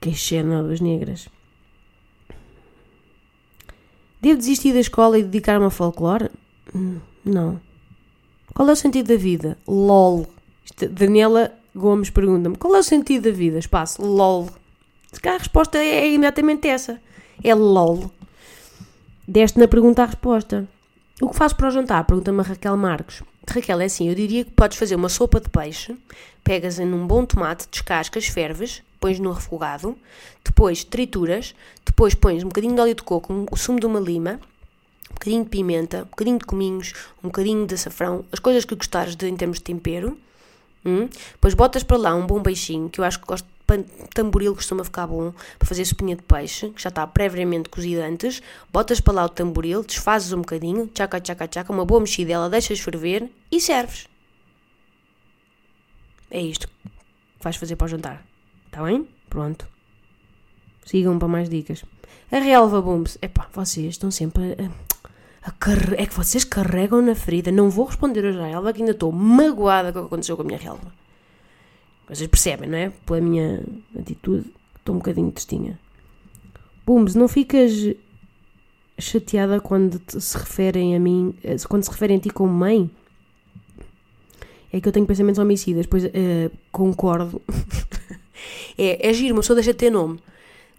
Que 0.00 0.14
cena 0.16 0.62
das 0.62 0.80
negras. 0.80 1.28
Devo 4.26 4.38
desistir 4.38 4.72
da 4.72 4.80
escola 4.80 5.16
e 5.16 5.22
dedicar-me 5.22 5.64
ao 5.64 5.70
folclore? 5.70 6.28
Hum, 6.74 6.98
não. 7.24 7.60
Qual 8.52 8.68
é 8.68 8.72
o 8.72 8.74
sentido 8.74 9.06
da 9.06 9.16
vida? 9.16 9.56
LOL. 9.68 10.26
Daniela 10.90 11.52
Gomes 11.72 12.10
pergunta-me: 12.10 12.56
qual 12.56 12.74
é 12.74 12.80
o 12.80 12.82
sentido 12.82 13.30
da 13.30 13.30
vida? 13.30 13.56
Espaço, 13.56 14.02
LOL. 14.02 14.50
Se 15.12 15.20
calhar 15.20 15.36
a 15.36 15.38
resposta 15.38 15.78
é 15.78 16.12
imediatamente 16.12 16.66
essa 16.66 17.00
é 17.40 17.54
LOL. 17.54 18.10
Deste 19.28 19.60
na 19.60 19.68
pergunta 19.68 20.02
a 20.02 20.06
resposta. 20.06 20.66
O 21.22 21.28
que 21.28 21.36
faço 21.36 21.54
para 21.54 21.68
o 21.68 21.70
jantar? 21.70 22.02
Pergunta-me 22.02 22.40
a 22.40 22.42
Raquel 22.42 22.76
Marques. 22.76 23.22
Raquel, 23.48 23.80
é 23.80 23.84
assim, 23.84 24.08
eu 24.08 24.14
diria 24.14 24.44
que 24.44 24.50
podes 24.50 24.76
fazer 24.76 24.96
uma 24.96 25.08
sopa 25.08 25.40
de 25.40 25.48
peixe, 25.48 25.96
pegas 26.42 26.78
em 26.78 26.92
um 26.92 27.06
bom 27.06 27.24
tomate, 27.24 27.68
descascas, 27.70 28.26
ferves, 28.26 28.82
pões 29.00 29.18
no 29.18 29.32
refogado, 29.32 29.96
depois 30.44 30.84
trituras, 30.84 31.54
depois 31.84 32.14
pões 32.14 32.42
um 32.42 32.48
bocadinho 32.48 32.74
de 32.74 32.80
óleo 32.80 32.94
de 32.94 33.02
coco, 33.02 33.46
o 33.50 33.56
sumo 33.56 33.78
de 33.78 33.86
uma 33.86 34.00
lima, 34.00 34.40
um 35.10 35.14
bocadinho 35.14 35.44
de 35.44 35.50
pimenta, 35.50 35.98
um 36.02 36.10
bocadinho 36.10 36.38
de 36.38 36.44
cominhos, 36.44 36.92
um 37.22 37.28
bocadinho 37.28 37.66
de 37.66 37.74
açafrão, 37.74 38.24
as 38.32 38.38
coisas 38.38 38.64
que 38.64 38.74
gostares 38.74 39.16
de, 39.16 39.28
em 39.28 39.36
termos 39.36 39.58
de 39.58 39.64
tempero. 39.64 40.18
Hum? 40.84 41.08
Depois 41.32 41.54
botas 41.54 41.82
para 41.82 41.96
lá 41.96 42.14
um 42.14 42.26
bom 42.26 42.42
peixinho, 42.42 42.88
que 42.88 43.00
eu 43.00 43.04
acho 43.04 43.20
que 43.20 43.26
gosto 43.26 43.46
tamboril 44.14 44.54
costuma 44.54 44.84
ficar 44.84 45.06
bom 45.06 45.32
para 45.58 45.68
fazer 45.68 45.84
sopinha 45.84 46.16
de 46.16 46.22
peixe, 46.22 46.70
que 46.70 46.82
já 46.82 46.88
está 46.88 47.06
previamente 47.06 47.68
cozida 47.68 48.06
antes. 48.06 48.42
Botas 48.72 49.00
para 49.00 49.14
lá 49.14 49.24
o 49.24 49.28
tamboril, 49.28 49.82
desfazes 49.82 50.32
um 50.32 50.38
bocadinho, 50.38 50.86
tchaca, 50.88 51.20
tchaca, 51.20 51.48
tchaca, 51.48 51.72
uma 51.72 51.84
boa 51.84 52.00
mexidela, 52.00 52.48
deixas 52.48 52.80
ferver 52.80 53.30
e 53.50 53.60
serves. 53.60 54.08
É 56.30 56.40
isto 56.40 56.68
que 56.68 56.74
vais 57.42 57.56
fazer 57.56 57.76
para 57.76 57.84
o 57.84 57.88
jantar. 57.88 58.24
Está 58.66 58.82
bem? 58.82 59.08
Pronto. 59.28 59.66
Sigam 60.84 61.18
para 61.18 61.28
mais 61.28 61.48
dicas. 61.48 61.84
A 62.30 62.38
relva 62.38 62.82
bombs. 62.82 63.18
Epá, 63.22 63.48
vocês 63.52 63.86
estão 63.86 64.10
sempre 64.10 64.56
a, 64.58 65.48
a 65.48 65.50
carre... 65.52 65.96
É 65.96 66.06
que 66.06 66.14
vocês 66.14 66.44
carregam 66.44 67.00
na 67.00 67.14
ferida. 67.14 67.52
Não 67.52 67.70
vou 67.70 67.86
responder 67.86 68.24
hoje 68.24 68.38
à 68.38 68.46
relva 68.46 68.72
que 68.72 68.80
ainda 68.80 68.92
estou 68.92 69.12
magoada 69.12 69.92
com 69.92 70.00
o 70.00 70.02
que 70.02 70.06
aconteceu 70.08 70.36
com 70.36 70.42
a 70.42 70.46
minha 70.46 70.58
relva. 70.58 70.92
Vocês 72.08 72.28
percebem, 72.28 72.68
não 72.68 72.78
é? 72.78 72.90
Pela 73.04 73.20
minha 73.20 73.62
atitude, 73.98 74.46
estou 74.76 74.94
um 74.94 74.98
bocadinho 74.98 75.30
testinha. 75.32 75.78
Booms, 76.86 77.14
não 77.14 77.26
ficas 77.26 77.72
chateada 78.98 79.60
quando 79.60 80.00
se 80.08 80.38
referem 80.38 80.94
a 80.94 81.00
mim, 81.00 81.34
eh, 81.42 81.56
quando 81.68 81.82
se 81.82 81.90
referem 81.90 82.16
a 82.16 82.20
ti 82.20 82.30
como 82.30 82.52
mãe? 82.52 82.90
É 84.72 84.80
que 84.80 84.88
eu 84.88 84.92
tenho 84.92 85.06
pensamentos 85.06 85.38
homicidas, 85.38 85.86
pois 85.86 86.04
uh, 86.04 86.10
concordo. 86.70 87.40
é, 88.76 89.08
é 89.08 89.12
giro, 89.12 89.34
uma 89.34 89.40
pessoa 89.40 89.54
deixa 89.54 89.72
de 89.72 89.78
ter 89.78 89.90
nome. 89.90 90.18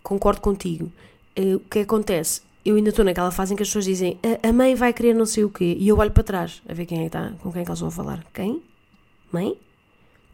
Concordo 0.03 0.41
contigo. 0.41 0.91
Uh, 1.37 1.55
o 1.55 1.59
que 1.59 1.79
acontece? 1.79 2.41
Eu 2.65 2.75
ainda 2.75 2.89
estou 2.89 3.03
naquela 3.03 3.31
fase 3.31 3.53
em 3.53 3.55
que 3.55 3.63
as 3.63 3.69
pessoas 3.69 3.85
dizem 3.85 4.19
a, 4.43 4.49
a 4.49 4.53
mãe 4.53 4.75
vai 4.75 4.93
querer 4.93 5.13
não 5.13 5.25
sei 5.25 5.45
o 5.45 5.49
quê 5.49 5.75
e 5.79 5.87
eu 5.87 5.97
olho 5.97 6.11
para 6.11 6.23
trás 6.23 6.61
a 6.67 6.73
ver 6.73 6.85
quem 6.85 6.99
é 6.99 7.01
que 7.01 7.07
está, 7.07 7.31
com 7.39 7.51
quem 7.51 7.61
é 7.61 7.63
que 7.65 7.69
elas 7.69 7.79
vão 7.79 7.89
falar. 7.89 8.25
Quem? 8.33 8.61
Mãe? 9.31 9.57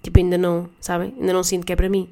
Tipo, 0.04 0.20
ainda 0.20 0.38
não, 0.38 0.70
sabem? 0.82 1.16
Ainda 1.18 1.32
não 1.32 1.44
sinto 1.44 1.66
que 1.66 1.72
é 1.72 1.76
para 1.76 1.88
mim. 1.88 2.10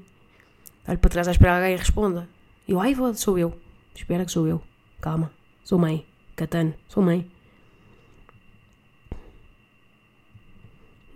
Olho 0.87 0.97
para 0.97 1.09
trás 1.09 1.27
à 1.27 1.31
espera 1.31 1.57
alguém 1.57 1.75
responda. 1.75 2.27
Eu, 2.67 2.79
ai, 2.79 2.95
vou, 2.95 3.13
sou 3.13 3.37
eu. 3.37 3.53
Espera 3.93 4.25
que 4.25 4.31
sou 4.31 4.47
eu. 4.47 4.61
Calma. 5.01 5.29
Sou 5.63 5.77
mãe. 5.77 6.05
Catano. 6.35 6.73
Sou 6.87 7.03
mãe. 7.03 7.29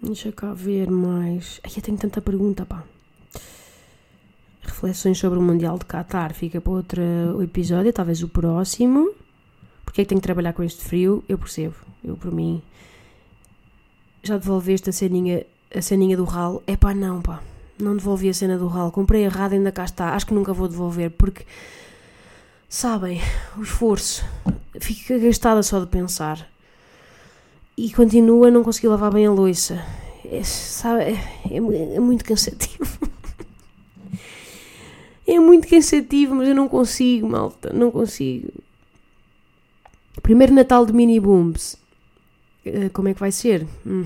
Deixa 0.04 0.32
cá 0.34 0.54
ver 0.54 0.92
mais. 0.92 1.62
Ai, 1.64 1.72
eu 1.76 1.82
tenho 1.82 1.98
tanta 1.98 2.22
pergunta, 2.22 2.66
pá. 2.66 2.84
Reflexões 4.62 5.18
sobre 5.18 5.40
o 5.40 5.42
Mundial 5.42 5.80
de 5.80 5.86
Qatar. 5.86 6.34
Fica 6.34 6.60
para 6.60 6.74
outro 6.74 7.42
episódio, 7.42 7.94
talvez 7.94 8.22
o 8.22 8.28
próximo. 8.28 9.16
Porque 9.86 10.02
é 10.02 10.04
que 10.04 10.10
tenho 10.10 10.20
que 10.20 10.28
trabalhar 10.28 10.52
com 10.52 10.62
este 10.62 10.84
frio? 10.84 11.24
Eu 11.30 11.38
percebo. 11.38 11.76
Eu, 12.04 12.18
por 12.18 12.32
mim, 12.32 12.62
já 14.22 14.38
devolveste 14.38 14.90
a 14.90 14.94
ceninha 14.94 15.46
a 15.76 15.82
ceninha 15.82 16.16
do 16.16 16.24
ralo. 16.24 16.64
É 16.66 16.76
pá, 16.76 16.94
não, 16.94 17.22
pá. 17.22 17.42
Não 17.80 17.96
devolvi 17.96 18.30
a 18.30 18.34
cena 18.34 18.58
do 18.58 18.68
ralo. 18.68 18.92
Comprei 18.92 19.24
errado 19.24 19.54
e 19.54 19.56
ainda 19.56 19.72
cá 19.72 19.84
está. 19.84 20.16
Acho 20.16 20.28
que 20.28 20.34
nunca 20.34 20.54
vou 20.54 20.68
devolver 20.68 21.12
porque, 21.12 21.46
sabem, 22.70 23.22
o 23.58 23.62
esforço. 23.62 24.24
Fica 24.80 25.18
gastada 25.18 25.62
só 25.62 25.80
de 25.80 25.88
pensar. 25.88 26.50
E 27.78 27.92
continua 27.92 28.48
a 28.48 28.52
não 28.52 28.64
conseguir 28.64 28.88
lavar 28.88 29.12
bem 29.12 29.26
a 29.26 29.32
louça. 29.32 29.86
É, 30.24 30.44
sabe, 30.44 31.04
é, 31.04 31.14
é, 31.52 31.96
é 31.96 32.00
muito 32.00 32.24
cansativo. 32.24 32.98
é 35.28 35.40
muito 35.40 35.68
cansativo, 35.68 36.36
mas 36.36 36.48
eu 36.48 36.56
não 36.56 36.70
consigo, 36.70 37.28
malta. 37.28 37.74
Não 37.74 37.92
consigo. 37.92 38.50
Primeiro 40.22 40.54
Natal 40.54 40.86
de 40.86 40.94
Mini 40.94 41.20
Booms. 41.20 41.78
Uh, 42.66 42.90
como 42.94 43.10
é 43.10 43.14
que 43.14 43.20
vai 43.20 43.32
ser? 43.32 43.68
Hum. 43.86 44.06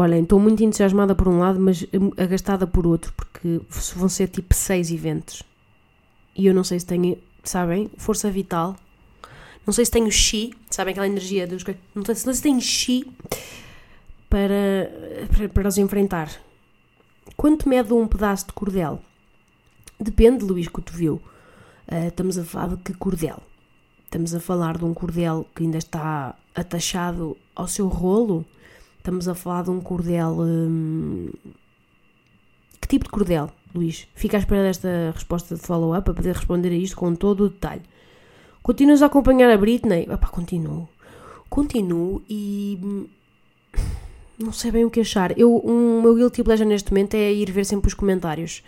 Olhem, 0.00 0.22
estou 0.22 0.38
muito 0.38 0.62
entusiasmada 0.62 1.12
por 1.12 1.26
um 1.26 1.40
lado, 1.40 1.58
mas 1.58 1.84
agastada 2.16 2.68
por 2.68 2.86
outro, 2.86 3.12
porque 3.14 3.60
vão 3.96 4.08
ser 4.08 4.28
tipo 4.28 4.54
seis 4.54 4.92
eventos. 4.92 5.42
E 6.36 6.46
eu 6.46 6.54
não 6.54 6.62
sei 6.62 6.78
se 6.78 6.86
tenho, 6.86 7.18
sabem, 7.42 7.90
força 7.96 8.30
vital. 8.30 8.76
Não 9.66 9.72
sei 9.72 9.84
se 9.84 9.90
tenho 9.90 10.08
chi, 10.12 10.54
sabem 10.70 10.92
aquela 10.92 11.08
energia 11.08 11.48
dos. 11.48 11.64
Não 11.96 12.04
sei, 12.04 12.14
se 12.14 12.40
tenho 12.40 12.60
chi 12.60 13.12
para, 14.30 14.88
para, 15.36 15.48
para 15.48 15.68
os 15.68 15.76
enfrentar. 15.78 16.30
Quanto 17.36 17.68
mede 17.68 17.92
um 17.92 18.06
pedaço 18.06 18.46
de 18.46 18.52
cordel? 18.52 19.02
Depende, 19.98 20.44
Luís 20.44 20.68
Cotoveu. 20.68 21.20
Uh, 21.90 22.06
estamos 22.06 22.38
a 22.38 22.44
falar 22.44 22.76
de 22.76 22.82
que 22.84 22.94
cordel? 22.94 23.42
Estamos 24.04 24.32
a 24.32 24.38
falar 24.38 24.78
de 24.78 24.84
um 24.84 24.94
cordel 24.94 25.44
que 25.56 25.64
ainda 25.64 25.78
está 25.78 26.36
atachado 26.54 27.36
ao 27.52 27.66
seu 27.66 27.88
rolo? 27.88 28.46
Estamos 29.08 29.26
a 29.26 29.34
falar 29.34 29.62
de 29.62 29.70
um 29.70 29.80
cordel. 29.80 30.36
Hum... 30.38 31.30
Que 32.78 32.86
tipo 32.86 33.06
de 33.06 33.10
cordel, 33.10 33.50
Luís? 33.74 34.06
Fica 34.14 34.36
à 34.36 34.40
espera 34.40 34.62
desta 34.62 35.12
resposta 35.14 35.54
de 35.54 35.62
follow-up 35.62 36.04
para 36.04 36.12
poder 36.12 36.34
responder 36.34 36.68
a 36.68 36.74
isto 36.74 36.94
com 36.94 37.14
todo 37.14 37.44
o 37.44 37.48
detalhe. 37.48 37.80
Continuas 38.62 39.00
a 39.00 39.06
acompanhar 39.06 39.50
a 39.50 39.56
Britney? 39.56 40.02
Epá, 40.02 40.26
continuo. 40.26 40.86
Continuo 41.48 42.22
e. 42.28 42.78
Hum, 42.82 43.06
não 44.38 44.52
sei 44.52 44.72
bem 44.72 44.84
o 44.84 44.90
que 44.90 45.00
achar. 45.00 45.32
Eu, 45.38 45.56
um, 45.64 46.00
o 46.00 46.02
meu 46.02 46.14
guilty 46.14 46.42
pleasure 46.42 46.68
neste 46.68 46.92
momento 46.92 47.14
é 47.14 47.32
ir 47.32 47.50
ver 47.50 47.64
sempre 47.64 47.88
os 47.88 47.94
comentários 47.94 48.62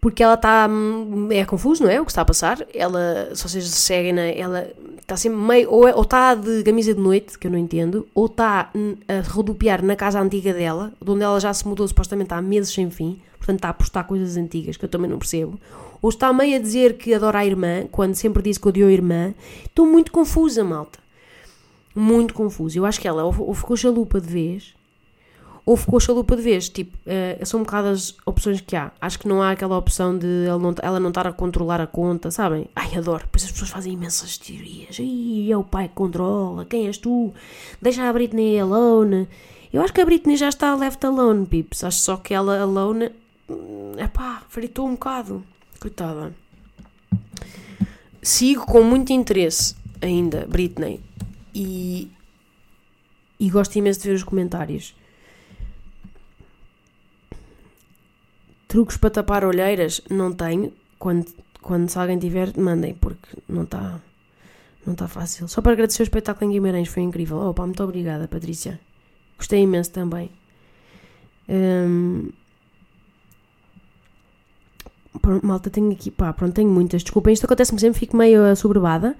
porque 0.00 0.22
ela 0.22 0.34
está. 0.34 0.66
Hum, 0.68 1.28
é 1.30 1.44
confuso, 1.44 1.84
não 1.84 1.90
é? 1.90 2.00
O 2.00 2.04
que 2.04 2.10
está 2.10 2.22
a 2.22 2.24
passar. 2.24 2.64
Ela, 2.74 3.30
se 3.34 3.42
vocês 3.42 3.68
seguem, 3.68 4.18
ela 4.18 4.70
está 4.98 5.16
sempre 5.16 5.38
meio. 5.38 5.70
Ou, 5.70 5.86
é, 5.86 5.90
está 5.90 6.34
de 6.34 6.62
camisa 6.62 6.94
de 6.94 7.00
noite, 7.00 7.38
que 7.38 7.46
eu 7.46 7.50
não 7.50 7.58
entendo, 7.58 8.06
ou 8.14 8.26
está 8.26 8.70
a 9.08 9.30
rodopiar 9.30 9.84
na 9.84 9.94
casa 9.94 10.20
antiga 10.20 10.54
dela, 10.54 10.92
de 11.00 11.10
onde 11.10 11.22
ela 11.22 11.38
já 11.38 11.52
se 11.52 11.66
mudou 11.68 11.86
supostamente 11.86 12.32
há 12.32 12.40
meses 12.40 12.72
sem 12.72 12.90
fim, 12.90 13.20
portanto 13.36 13.56
está 13.56 13.68
a 13.68 13.74
postar 13.74 14.04
coisas 14.04 14.36
antigas 14.36 14.76
que 14.76 14.84
eu 14.84 14.88
também 14.88 15.10
não 15.10 15.18
percebo. 15.18 15.60
Ou 16.00 16.08
está 16.08 16.32
meio 16.32 16.56
a 16.56 16.58
dizer 16.58 16.96
que 16.96 17.12
adora 17.12 17.40
a 17.40 17.46
irmã, 17.46 17.84
quando 17.90 18.14
sempre 18.14 18.42
disse 18.42 18.58
que 18.58 18.68
odiou 18.68 18.88
a 18.88 18.92
irmã. 18.92 19.34
Estou 19.66 19.84
muito 19.84 20.10
confusa, 20.10 20.64
malta. 20.64 20.98
Muito 21.94 22.32
confusa. 22.32 22.78
Eu 22.78 22.86
acho 22.86 22.98
que 22.98 23.06
ela 23.06 23.22
ou 23.24 23.54
ficou 23.54 23.76
chalupa 23.76 24.18
de 24.18 24.28
vez 24.28 24.79
ou 25.64 25.76
ficou 25.76 26.00
chalupa 26.00 26.36
de 26.36 26.42
vez. 26.42 26.68
Tipo, 26.68 26.96
uh, 26.96 27.46
são 27.46 27.60
um 27.60 27.62
bocado 27.62 27.88
as 27.88 28.14
opções 28.24 28.60
que 28.60 28.76
há. 28.76 28.90
Acho 29.00 29.18
que 29.18 29.28
não 29.28 29.42
há 29.42 29.50
aquela 29.50 29.76
opção 29.76 30.16
de 30.16 30.46
ela 30.46 30.58
não, 30.58 30.74
ela 30.82 31.00
não 31.00 31.08
estar 31.08 31.26
a 31.26 31.32
controlar 31.32 31.80
a 31.80 31.86
conta, 31.86 32.30
sabem? 32.30 32.66
Ai, 32.74 32.96
adoro. 32.96 33.28
Pois 33.30 33.44
as 33.44 33.52
pessoas 33.52 33.70
fazem 33.70 33.92
imensas 33.92 34.38
teorias. 34.38 34.96
Ai, 34.98 35.50
é 35.50 35.56
o 35.56 35.64
pai 35.64 35.88
que 35.88 35.94
controla. 35.94 36.64
Quem 36.64 36.86
és 36.86 36.98
tu? 36.98 37.32
Deixa 37.80 38.08
a 38.08 38.12
Britney 38.12 38.58
alone. 38.58 39.28
Eu 39.72 39.82
acho 39.82 39.92
que 39.92 40.00
a 40.00 40.04
Britney 40.04 40.36
já 40.36 40.48
está 40.48 40.74
left 40.74 41.04
alone, 41.06 41.46
pips. 41.46 41.84
Acho 41.84 41.98
só 41.98 42.16
que 42.16 42.34
ela 42.34 42.60
alone. 42.60 43.10
Hum, 43.48 43.92
pá, 44.12 44.42
fritou 44.48 44.86
um 44.86 44.92
bocado. 44.92 45.44
Coitada. 45.78 46.34
Sigo 48.22 48.66
com 48.66 48.82
muito 48.82 49.12
interesse 49.12 49.74
ainda 50.00 50.46
Britney. 50.46 51.00
E. 51.54 52.10
E 53.38 53.48
gosto 53.48 53.76
imenso 53.76 54.00
de 54.00 54.08
ver 54.08 54.14
os 54.14 54.22
comentários. 54.22 54.94
Truques 58.70 58.96
para 58.96 59.10
tapar 59.10 59.44
olheiras? 59.44 60.00
Não 60.08 60.32
tenho. 60.32 60.72
Quando, 60.96 61.26
quando 61.60 61.88
se 61.88 61.98
alguém 61.98 62.20
tiver, 62.20 62.56
mandem, 62.56 62.94
porque 62.94 63.36
não 63.48 63.64
está 63.64 64.00
não 64.86 64.94
tá 64.94 65.08
fácil. 65.08 65.48
Só 65.48 65.60
para 65.60 65.72
agradecer 65.72 66.02
o 66.02 66.04
espetáculo 66.04 66.48
em 66.48 66.54
Guimarães, 66.54 66.86
foi 66.86 67.02
incrível. 67.02 67.38
Opa, 67.38 67.66
muito 67.66 67.82
obrigada, 67.82 68.28
Patrícia. 68.28 68.78
Gostei 69.36 69.62
imenso 69.62 69.90
também. 69.90 70.30
Um, 71.48 72.30
malta, 75.42 75.68
tenho 75.68 75.90
aqui, 75.90 76.12
pá, 76.12 76.32
pronto, 76.32 76.54
tenho 76.54 76.70
muitas. 76.70 77.02
Desculpem, 77.02 77.34
isto 77.34 77.46
acontece-me 77.46 77.80
sempre, 77.80 77.98
fico 77.98 78.16
meio 78.16 78.44
assoberbada. 78.44 79.16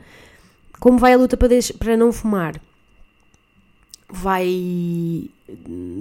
Como 0.79 0.97
vai 0.97 1.15
a 1.15 1.17
luta 1.17 1.37
para, 1.37 1.49
para 1.77 1.97
não 1.97 2.13
fumar? 2.13 2.55
Vai 4.09 5.29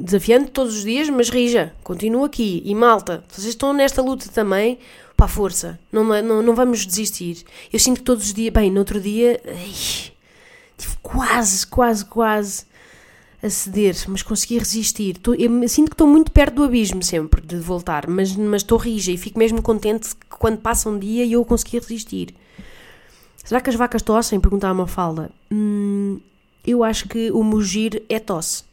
desafiando 0.03 0.49
todos 0.49 0.77
os 0.77 0.83
dias, 0.83 1.09
mas 1.09 1.29
rija, 1.29 1.73
continua 1.83 2.25
aqui. 2.25 2.61
E 2.65 2.73
malta, 2.75 3.23
vocês 3.27 3.47
estão 3.47 3.73
nesta 3.73 4.01
luta 4.01 4.29
também, 4.29 4.79
pá, 5.15 5.27
força, 5.27 5.79
não, 5.91 6.03
não, 6.03 6.41
não 6.41 6.55
vamos 6.55 6.85
desistir. 6.85 7.43
Eu 7.71 7.79
sinto 7.79 7.97
que 7.97 8.03
todos 8.03 8.25
os 8.25 8.33
dias, 8.33 8.53
bem, 8.53 8.71
no 8.71 8.79
outro 8.79 8.99
dia, 8.99 9.41
ai, 9.45 9.73
tive 10.77 10.95
quase, 11.01 11.67
quase, 11.67 12.05
quase 12.05 12.65
a 13.41 13.49
ceder, 13.49 13.95
mas 14.07 14.21
consegui 14.21 14.57
resistir. 14.57 15.17
Tô, 15.17 15.33
eu 15.33 15.67
sinto 15.67 15.89
que 15.89 15.93
estou 15.93 16.07
muito 16.07 16.31
perto 16.31 16.55
do 16.55 16.63
abismo 16.63 17.01
sempre 17.01 17.41
de 17.41 17.55
voltar, 17.57 18.07
mas, 18.07 18.35
mas 18.35 18.61
estou 18.61 18.77
rija 18.77 19.11
e 19.11 19.17
fico 19.17 19.39
mesmo 19.39 19.61
contente 19.61 20.15
que 20.15 20.37
quando 20.37 20.57
passa 20.57 20.89
um 20.89 20.99
dia 20.99 21.25
eu 21.25 21.43
consegui 21.45 21.79
resistir. 21.79 22.33
Será 23.43 23.61
que 23.61 23.69
as 23.69 23.75
vacas 23.75 24.01
tossem? 24.01 24.39
Perguntava 24.39 24.73
uma 24.73 24.87
falda. 24.87 25.31
Hum, 25.49 26.19
eu 26.65 26.83
acho 26.83 27.07
que 27.07 27.31
o 27.31 27.43
mugir 27.43 28.03
é 28.09 28.19
tosse. 28.19 28.63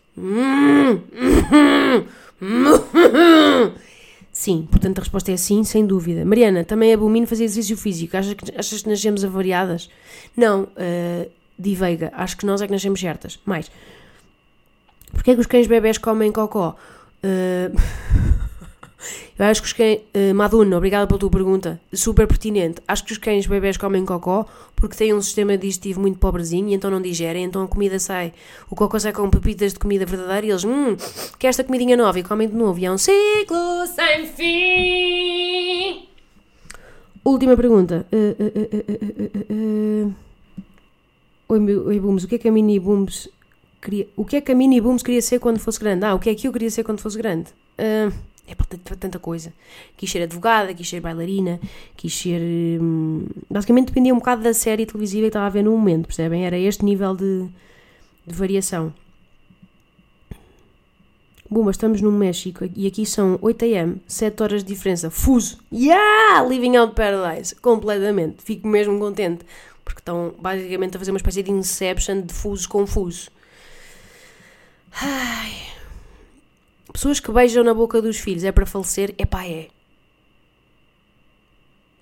Sim, 4.33 4.69
portanto 4.71 4.99
a 4.99 5.01
resposta 5.01 5.33
é 5.33 5.37
sim, 5.37 5.65
sem 5.65 5.87
dúvida. 5.87 6.25
Mariana, 6.25 6.65
também 6.65 6.93
abomino 6.93 7.27
fazer 7.27 7.45
exercício 7.45 7.77
físico. 7.77 8.17
Achas 8.17 8.35
que, 8.35 8.59
achas 8.59 8.83
que 8.83 8.89
nascemos 8.89 9.25
avariadas? 9.25 9.91
Não, 10.37 10.65
uh, 10.65 11.31
Di 11.59 11.75
Veiga, 11.75 12.13
acho 12.15 12.37
que 12.37 12.45
nós 12.45 12.61
é 12.61 12.67
que 12.67 12.73
nascemos 12.73 13.01
certas. 13.01 13.39
Mais, 13.47 13.71
porquê 15.13 15.31
é 15.31 15.35
que 15.35 15.41
os 15.41 15.47
cães 15.47 15.67
bebés 15.67 15.97
comem 15.99 16.31
cocó? 16.31 16.77
Uh, 17.25 17.75
Eu 19.39 19.47
acho 19.47 19.61
que 19.61 19.67
os 19.67 19.73
cães. 19.73 20.01
Uh, 20.15 20.35
Maduna, 20.35 20.77
obrigada 20.77 21.07
pela 21.07 21.19
tua 21.19 21.31
pergunta. 21.31 21.81
Super 21.93 22.27
pertinente. 22.27 22.81
Acho 22.89 23.05
que 23.05 23.13
os 23.13 23.19
cães 23.19 23.47
bebés 23.47 23.77
comem 23.77 24.05
cocó 24.05 24.47
porque 24.75 24.97
têm 24.97 25.15
um 25.15 25.21
sistema 25.21 25.57
digestivo 25.57 26.01
muito 26.01 26.19
pobrezinho 26.19 26.69
e 26.69 26.75
então 26.75 26.91
não 26.91 27.01
digerem, 27.01 27.45
então 27.45 27.63
a 27.63 27.69
comida 27.69 27.99
sai. 27.99 28.33
O 28.71 28.75
cocó 28.75 28.99
sai 28.99 29.13
com 29.13 29.29
pepitas 29.31 29.73
de 29.73 29.79
comida 29.79 30.07
verdadeira 30.07 30.47
e 30.47 30.51
eles. 30.51 30.65
Hum, 30.65 30.97
quer 31.39 31.49
esta 31.49 31.65
comidinha 31.65 31.97
nova 31.97 32.19
e 32.19 32.23
comem 32.23 32.49
de 32.49 32.55
novo. 32.55 32.79
E 32.79 32.87
é 32.87 32.91
um 32.91 32.99
ciclo 32.99 33.87
sem 33.95 34.27
fim. 34.27 36.09
Última 37.25 37.57
pergunta. 37.57 38.07
Uh, 38.13 38.37
uh, 39.53 40.15
Oi, 41.49 41.61
oi, 41.77 42.01
Booms, 42.01 42.25
o 42.25 42.29
que 42.29 42.35
é 42.35 42.39
que 42.39 42.49
a 42.49 42.53
Mini 42.53 42.81
Booms 42.81 43.29
queria. 43.81 44.09
O 44.17 44.25
que 44.25 44.37
é 44.37 44.41
que 44.41 44.51
a 44.51 44.55
Mini 44.55 44.81
Booms 44.81 45.01
queria 45.01 45.23
ser 45.23 45.39
quando 45.39 45.61
fosse 45.61 45.79
grande? 45.79 46.05
Ah, 46.05 46.13
o 46.13 46.19
que 46.19 46.29
é 46.29 46.35
que 46.35 46.49
eu 46.49 46.53
queria 46.53 46.71
ser 46.71 46.83
quando 46.83 47.01
fosse 47.01 47.17
grande? 47.17 47.51
Uh, 47.79 48.13
é 48.47 48.55
para 48.55 48.97
tanta 48.97 49.19
coisa. 49.19 49.53
Quis 49.97 50.11
ser 50.11 50.23
advogada, 50.23 50.73
quis 50.73 50.89
ser 50.89 51.01
bailarina, 51.01 51.61
quis 51.97 52.17
ser. 52.17 52.41
Hum, 52.81 53.27
basicamente 53.51 53.89
dependia 53.89 54.15
um 54.15 54.19
bocado 54.19 54.43
da 54.43 54.55
série 54.55 54.87
televisiva 54.87 55.23
que 55.23 55.29
estava 55.29 55.47
a 55.47 55.51
ver 55.51 55.63
no 55.63 55.73
momento, 55.73 56.07
percebem? 56.07 56.47
Era 56.47 56.59
este 56.59 56.85
nível 56.85 57.15
de, 57.17 57.47
de 58.27 58.35
variação. 58.35 58.93
Bom, 61.49 61.63
mas 61.63 61.77
estamos 61.77 62.01
no 62.01 62.11
México 62.11 62.69
e 62.75 62.89
aqui 62.89 63.07
são 63.07 63.39
8am, 63.39 63.99
7 64.07 64.43
horas 64.43 64.65
de 64.65 64.73
diferença. 64.73 65.11
Fuso! 65.11 65.59
Yeah! 65.73 66.43
Living 66.49 66.77
out 66.77 66.95
paradise! 66.95 67.55
Completamente. 67.55 68.43
Fico 68.43 68.67
mesmo 68.67 68.99
contente. 68.99 69.45
Porque 69.85 70.01
estão 70.01 70.35
basicamente 70.41 70.97
a 70.97 70.99
fazer 70.99 71.13
uma 71.13 71.19
espécie 71.19 71.45
de 71.45 71.53
inception 71.53 72.23
de 72.23 72.35
fuso 72.35 72.69
confuso. 72.69 73.31
Ai. 75.01 75.76
Pessoas 76.93 77.21
que 77.21 77.31
beijam 77.31 77.65
na 77.65 77.75
boca 77.75 78.01
dos 78.01 78.19
filhos 78.19 78.45
é 78.45 78.53
para 78.53 78.67
falecer? 78.67 79.15
É 79.19 79.27
pá, 79.27 79.45
é. 79.47 79.69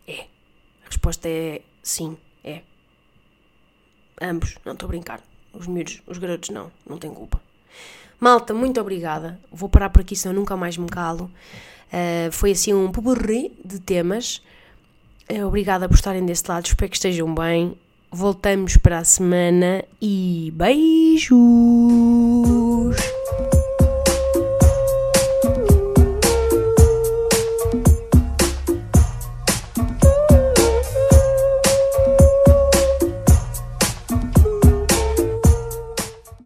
É. 0.06 0.20
A 0.84 0.86
resposta 0.86 1.28
é 1.28 1.62
sim, 1.82 2.16
é. 2.42 2.62
Ambos, 4.20 4.56
não 4.64 4.72
estou 4.72 4.86
a 4.86 4.88
brincar. 4.88 5.20
Os 5.52 5.66
miúdos, 5.66 6.02
os 6.06 6.18
garotos 6.18 6.50
não, 6.50 6.70
não 6.88 6.98
têm 6.98 7.12
culpa. 7.12 7.40
Malta, 8.20 8.54
muito 8.54 8.80
obrigada. 8.80 9.38
Vou 9.52 9.68
parar 9.68 9.90
por 9.90 10.00
aqui, 10.00 10.16
senão 10.16 10.34
nunca 10.34 10.56
mais 10.56 10.76
me 10.76 10.88
calo. 10.88 11.30
Uh, 11.92 12.32
foi 12.32 12.52
assim 12.52 12.72
um 12.72 12.90
poburri 12.90 13.52
de 13.64 13.78
temas. 13.80 14.42
Uh, 15.30 15.46
obrigada 15.46 15.88
por 15.88 15.94
estarem 15.94 16.24
desse 16.24 16.44
lado, 16.48 16.66
espero 16.66 16.90
que 16.90 16.96
estejam 16.96 17.34
bem. 17.34 17.76
Voltamos 18.10 18.76
para 18.76 18.98
a 18.98 19.04
semana 19.04 19.84
e 20.00 20.52
beijos! 20.54 21.34